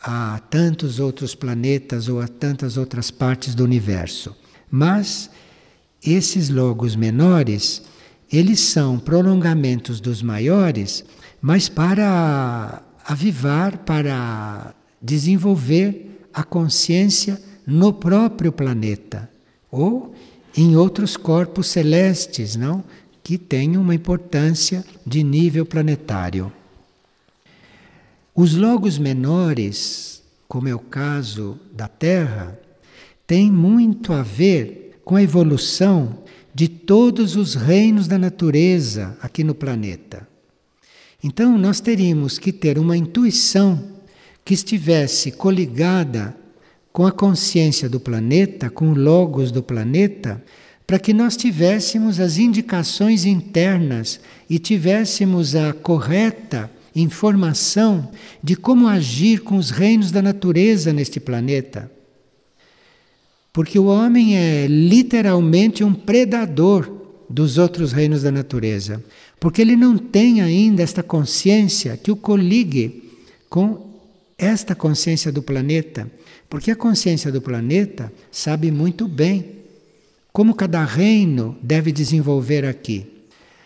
a 0.00 0.40
tantos 0.50 0.98
outros 1.00 1.34
planetas 1.34 2.08
ou 2.08 2.20
a 2.20 2.28
tantas 2.28 2.76
outras 2.76 3.10
partes 3.10 3.54
do 3.54 3.64
universo. 3.64 4.36
Mas 4.70 5.30
esses 6.04 6.48
logos 6.48 6.94
menores, 6.96 7.82
eles 8.32 8.60
são 8.60 8.98
prolongamentos 8.98 10.00
dos 10.00 10.22
maiores, 10.22 11.04
mas 11.40 11.68
para 11.68 12.82
avivar, 13.04 13.78
para 13.78 14.74
desenvolver 15.00 16.26
a 16.32 16.42
consciência 16.42 17.40
no 17.66 17.92
próprio 17.92 18.52
planeta 18.52 19.28
ou 19.70 20.14
em 20.60 20.74
outros 20.74 21.16
corpos 21.16 21.68
celestes, 21.68 22.56
não? 22.56 22.82
Que 23.22 23.38
têm 23.38 23.76
uma 23.76 23.94
importância 23.94 24.84
de 25.06 25.22
nível 25.22 25.64
planetário. 25.64 26.52
Os 28.34 28.56
logos 28.56 28.98
menores, 28.98 30.20
como 30.48 30.66
é 30.66 30.74
o 30.74 30.80
caso 30.80 31.60
da 31.72 31.86
Terra, 31.86 32.58
têm 33.24 33.52
muito 33.52 34.12
a 34.12 34.24
ver 34.24 35.00
com 35.04 35.14
a 35.14 35.22
evolução 35.22 36.24
de 36.52 36.66
todos 36.66 37.36
os 37.36 37.54
reinos 37.54 38.08
da 38.08 38.18
natureza 38.18 39.16
aqui 39.22 39.44
no 39.44 39.54
planeta. 39.54 40.26
Então, 41.22 41.56
nós 41.56 41.78
teríamos 41.78 42.36
que 42.36 42.52
ter 42.52 42.80
uma 42.80 42.96
intuição 42.96 43.92
que 44.44 44.54
estivesse 44.54 45.30
coligada 45.30 46.34
com 46.92 47.06
a 47.06 47.12
consciência 47.12 47.88
do 47.88 48.00
planeta, 48.00 48.70
com 48.70 48.90
o 48.90 48.94
logos 48.94 49.50
do 49.50 49.62
planeta, 49.62 50.42
para 50.86 50.98
que 50.98 51.12
nós 51.12 51.36
tivéssemos 51.36 52.18
as 52.18 52.38
indicações 52.38 53.24
internas 53.24 54.20
e 54.48 54.58
tivéssemos 54.58 55.54
a 55.54 55.72
correta 55.72 56.70
informação 56.94 58.10
de 58.42 58.56
como 58.56 58.88
agir 58.88 59.42
com 59.42 59.56
os 59.56 59.70
reinos 59.70 60.10
da 60.10 60.22
natureza 60.22 60.92
neste 60.92 61.20
planeta. 61.20 61.90
Porque 63.52 63.78
o 63.78 63.86
homem 63.86 64.36
é 64.36 64.66
literalmente 64.66 65.82
um 65.82 65.92
predador 65.92 66.90
dos 67.28 67.58
outros 67.58 67.92
reinos 67.92 68.22
da 68.22 68.30
natureza, 68.30 69.02
porque 69.38 69.60
ele 69.60 69.76
não 69.76 69.98
tem 69.98 70.40
ainda 70.40 70.82
esta 70.82 71.02
consciência 71.02 71.96
que 71.96 72.10
o 72.10 72.16
coligue 72.16 73.10
com 73.48 73.88
esta 74.38 74.74
consciência 74.74 75.32
do 75.32 75.42
planeta, 75.42 76.10
porque 76.48 76.70
a 76.70 76.76
consciência 76.76 77.30
do 77.30 77.40
planeta 77.40 78.12
sabe 78.30 78.70
muito 78.70 79.06
bem 79.06 79.58
como 80.32 80.54
cada 80.54 80.84
reino 80.84 81.56
deve 81.62 81.90
desenvolver 81.90 82.64
aqui. 82.64 83.06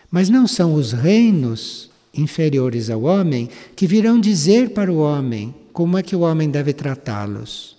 Mas 0.09 0.29
não 0.29 0.47
são 0.47 0.73
os 0.73 0.91
reinos 0.91 1.89
inferiores 2.13 2.89
ao 2.89 3.03
homem 3.03 3.49
que 3.75 3.87
virão 3.87 4.19
dizer 4.19 4.71
para 4.71 4.91
o 4.91 4.97
homem 4.97 5.53
como 5.71 5.97
é 5.97 6.03
que 6.03 6.15
o 6.15 6.21
homem 6.21 6.49
deve 6.49 6.73
tratá-los. 6.73 7.75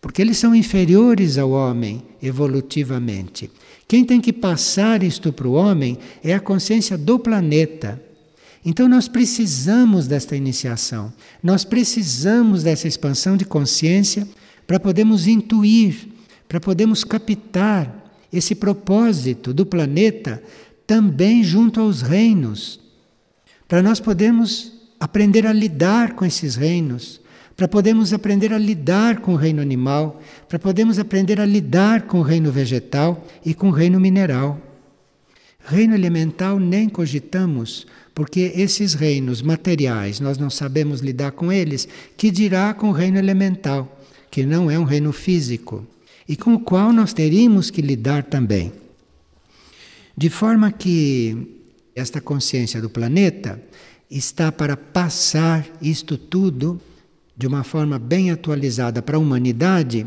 Porque 0.00 0.22
eles 0.22 0.38
são 0.38 0.54
inferiores 0.54 1.38
ao 1.38 1.50
homem 1.50 2.02
evolutivamente. 2.22 3.50
Quem 3.88 4.04
tem 4.04 4.20
que 4.20 4.32
passar 4.32 5.02
isto 5.02 5.32
para 5.32 5.48
o 5.48 5.52
homem 5.52 5.98
é 6.22 6.34
a 6.34 6.40
consciência 6.40 6.96
do 6.96 7.18
planeta. 7.18 8.00
Então 8.68 8.86
nós 8.86 9.08
precisamos 9.08 10.06
desta 10.06 10.36
iniciação, 10.36 11.10
nós 11.42 11.64
precisamos 11.64 12.62
dessa 12.62 12.86
expansão 12.86 13.34
de 13.34 13.46
consciência 13.46 14.28
para 14.66 14.78
podermos 14.78 15.26
intuir, 15.26 16.06
para 16.46 16.60
podermos 16.60 17.02
captar 17.02 18.12
esse 18.30 18.54
propósito 18.54 19.54
do 19.54 19.64
planeta 19.64 20.42
também 20.86 21.42
junto 21.42 21.80
aos 21.80 22.02
reinos, 22.02 22.78
para 23.66 23.80
nós 23.80 24.00
podermos 24.00 24.74
aprender 25.00 25.46
a 25.46 25.52
lidar 25.54 26.12
com 26.12 26.26
esses 26.26 26.54
reinos, 26.54 27.22
para 27.56 27.66
podermos 27.66 28.12
aprender 28.12 28.52
a 28.52 28.58
lidar 28.58 29.20
com 29.20 29.32
o 29.32 29.36
reino 29.36 29.62
animal, 29.62 30.20
para 30.46 30.58
podermos 30.58 30.98
aprender 30.98 31.40
a 31.40 31.46
lidar 31.46 32.02
com 32.02 32.18
o 32.18 32.22
reino 32.22 32.52
vegetal 32.52 33.26
e 33.42 33.54
com 33.54 33.68
o 33.68 33.72
reino 33.72 33.98
mineral. 33.98 34.60
Reino 35.64 35.94
elemental 35.94 36.58
nem 36.58 36.88
cogitamos, 36.88 37.86
porque 38.18 38.52
esses 38.56 38.94
reinos 38.94 39.40
materiais 39.40 40.18
nós 40.18 40.36
não 40.38 40.50
sabemos 40.50 40.98
lidar 40.98 41.30
com 41.30 41.52
eles, 41.52 41.86
que 42.16 42.32
dirá 42.32 42.74
com 42.74 42.88
o 42.88 42.92
reino 42.92 43.16
elemental, 43.16 43.96
que 44.28 44.44
não 44.44 44.68
é 44.68 44.76
um 44.76 44.82
reino 44.82 45.12
físico, 45.12 45.86
e 46.28 46.34
com 46.34 46.54
o 46.54 46.58
qual 46.58 46.92
nós 46.92 47.12
teríamos 47.12 47.70
que 47.70 47.80
lidar 47.80 48.24
também. 48.24 48.72
De 50.16 50.28
forma 50.28 50.72
que 50.72 51.62
esta 51.94 52.20
consciência 52.20 52.80
do 52.82 52.90
planeta 52.90 53.62
está 54.10 54.50
para 54.50 54.76
passar 54.76 55.64
isto 55.80 56.18
tudo 56.18 56.80
de 57.36 57.46
uma 57.46 57.62
forma 57.62 58.00
bem 58.00 58.32
atualizada 58.32 59.00
para 59.00 59.16
a 59.16 59.20
humanidade 59.20 60.04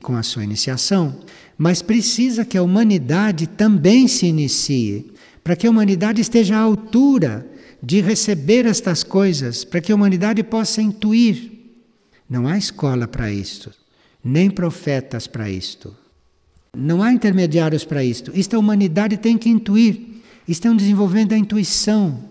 com 0.00 0.16
a 0.16 0.22
sua 0.22 0.44
iniciação, 0.44 1.14
mas 1.58 1.82
precisa 1.82 2.42
que 2.42 2.56
a 2.56 2.62
humanidade 2.62 3.46
também 3.46 4.08
se 4.08 4.24
inicie, 4.24 5.12
para 5.44 5.54
que 5.54 5.66
a 5.66 5.70
humanidade 5.70 6.22
esteja 6.22 6.56
à 6.56 6.60
altura 6.60 7.49
de 7.82 8.00
receber 8.00 8.66
estas 8.66 9.02
coisas, 9.02 9.64
para 9.64 9.80
que 9.80 9.92
a 9.92 9.94
humanidade 9.94 10.42
possa 10.42 10.82
intuir. 10.82 11.50
Não 12.28 12.46
há 12.46 12.56
escola 12.56 13.08
para 13.08 13.32
isto, 13.32 13.72
nem 14.22 14.50
profetas 14.50 15.26
para 15.26 15.50
isto. 15.50 15.96
Não 16.76 17.02
há 17.02 17.12
intermediários 17.12 17.84
para 17.84 18.04
isto. 18.04 18.30
Isto 18.34 18.54
a 18.54 18.58
humanidade 18.58 19.16
tem 19.16 19.36
que 19.36 19.48
intuir 19.48 20.10
estão 20.50 20.74
desenvolvendo 20.74 21.32
a 21.32 21.38
intuição. 21.38 22.24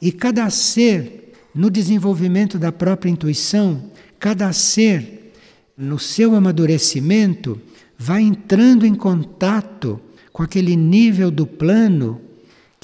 E 0.00 0.10
cada 0.10 0.48
ser, 0.50 1.32
no 1.54 1.70
desenvolvimento 1.70 2.58
da 2.58 2.72
própria 2.72 3.10
intuição, 3.10 3.90
cada 4.18 4.52
ser, 4.52 5.32
no 5.76 5.98
seu 5.98 6.34
amadurecimento, 6.34 7.60
vai 7.96 8.22
entrando 8.22 8.84
em 8.84 8.94
contato 8.94 10.00
com 10.32 10.42
aquele 10.42 10.76
nível 10.76 11.30
do 11.30 11.46
plano 11.46 12.20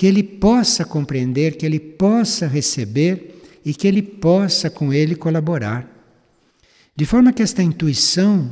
que 0.00 0.06
ele 0.06 0.22
possa 0.22 0.82
compreender, 0.82 1.58
que 1.58 1.66
ele 1.66 1.78
possa 1.78 2.46
receber 2.46 3.42
e 3.62 3.74
que 3.74 3.86
ele 3.86 4.00
possa 4.00 4.70
com 4.70 4.94
ele 4.94 5.14
colaborar. 5.14 5.86
De 6.96 7.04
forma 7.04 7.34
que 7.34 7.42
esta 7.42 7.62
intuição 7.62 8.50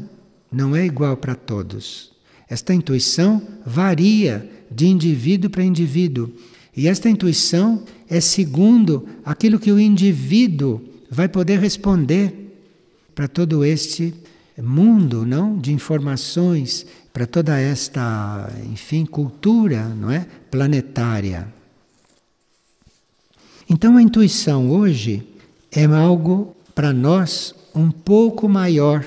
não 0.52 0.76
é 0.76 0.84
igual 0.84 1.16
para 1.16 1.34
todos. 1.34 2.12
Esta 2.50 2.74
intuição 2.74 3.40
varia 3.64 4.46
de 4.70 4.88
indivíduo 4.88 5.48
para 5.48 5.64
indivíduo. 5.64 6.30
E 6.76 6.86
esta 6.86 7.08
intuição 7.08 7.82
é 8.10 8.20
segundo 8.20 9.08
aquilo 9.24 9.58
que 9.58 9.72
o 9.72 9.80
indivíduo 9.80 10.82
vai 11.10 11.30
poder 11.30 11.60
responder 11.60 12.58
para 13.14 13.26
todo 13.26 13.64
este 13.64 14.12
mundo, 14.62 15.24
não, 15.24 15.56
de 15.56 15.72
informações, 15.72 16.84
para 17.18 17.26
toda 17.26 17.58
esta, 17.58 18.48
enfim, 18.70 19.04
cultura, 19.04 19.88
não 19.88 20.08
é, 20.08 20.24
planetária. 20.48 21.52
Então 23.68 23.96
a 23.96 24.02
intuição 24.02 24.70
hoje 24.70 25.26
é 25.72 25.84
algo 25.86 26.54
para 26.76 26.92
nós 26.92 27.52
um 27.74 27.90
pouco 27.90 28.48
maior 28.48 29.04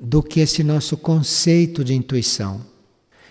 do 0.00 0.22
que 0.22 0.40
esse 0.40 0.64
nosso 0.64 0.96
conceito 0.96 1.84
de 1.84 1.92
intuição. 1.92 2.62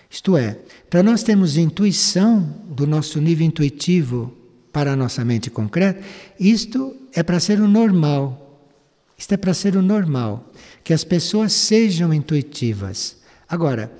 Isto 0.08 0.36
é, 0.36 0.56
para 0.88 1.02
nós 1.02 1.24
termos 1.24 1.56
intuição 1.56 2.54
do 2.68 2.86
nosso 2.86 3.20
nível 3.20 3.44
intuitivo 3.44 4.32
para 4.72 4.92
a 4.92 4.96
nossa 4.96 5.24
mente 5.24 5.50
concreta, 5.50 6.00
isto 6.38 6.94
é 7.12 7.20
para 7.24 7.40
ser 7.40 7.60
o 7.60 7.66
normal. 7.66 8.62
Isto 9.18 9.34
é 9.34 9.36
para 9.36 9.52
ser 9.52 9.76
o 9.76 9.82
normal, 9.82 10.52
que 10.84 10.92
as 10.94 11.02
pessoas 11.02 11.52
sejam 11.52 12.14
intuitivas. 12.14 13.18
Agora, 13.50 13.92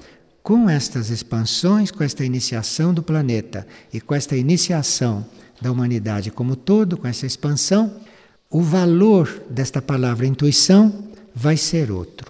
com 0.44 0.70
estas 0.70 1.10
expansões, 1.10 1.90
com 1.90 2.04
esta 2.04 2.24
iniciação 2.24 2.94
do 2.94 3.02
planeta 3.02 3.66
e 3.92 4.00
com 4.00 4.14
esta 4.14 4.36
iniciação 4.36 5.26
da 5.60 5.72
humanidade 5.72 6.30
como 6.30 6.54
todo, 6.54 6.96
com 6.96 7.08
essa 7.08 7.26
expansão, 7.26 7.96
o 8.48 8.62
valor 8.62 9.42
desta 9.50 9.82
palavra 9.82 10.26
intuição 10.26 11.10
vai 11.34 11.56
ser 11.56 11.90
outro. 11.90 12.29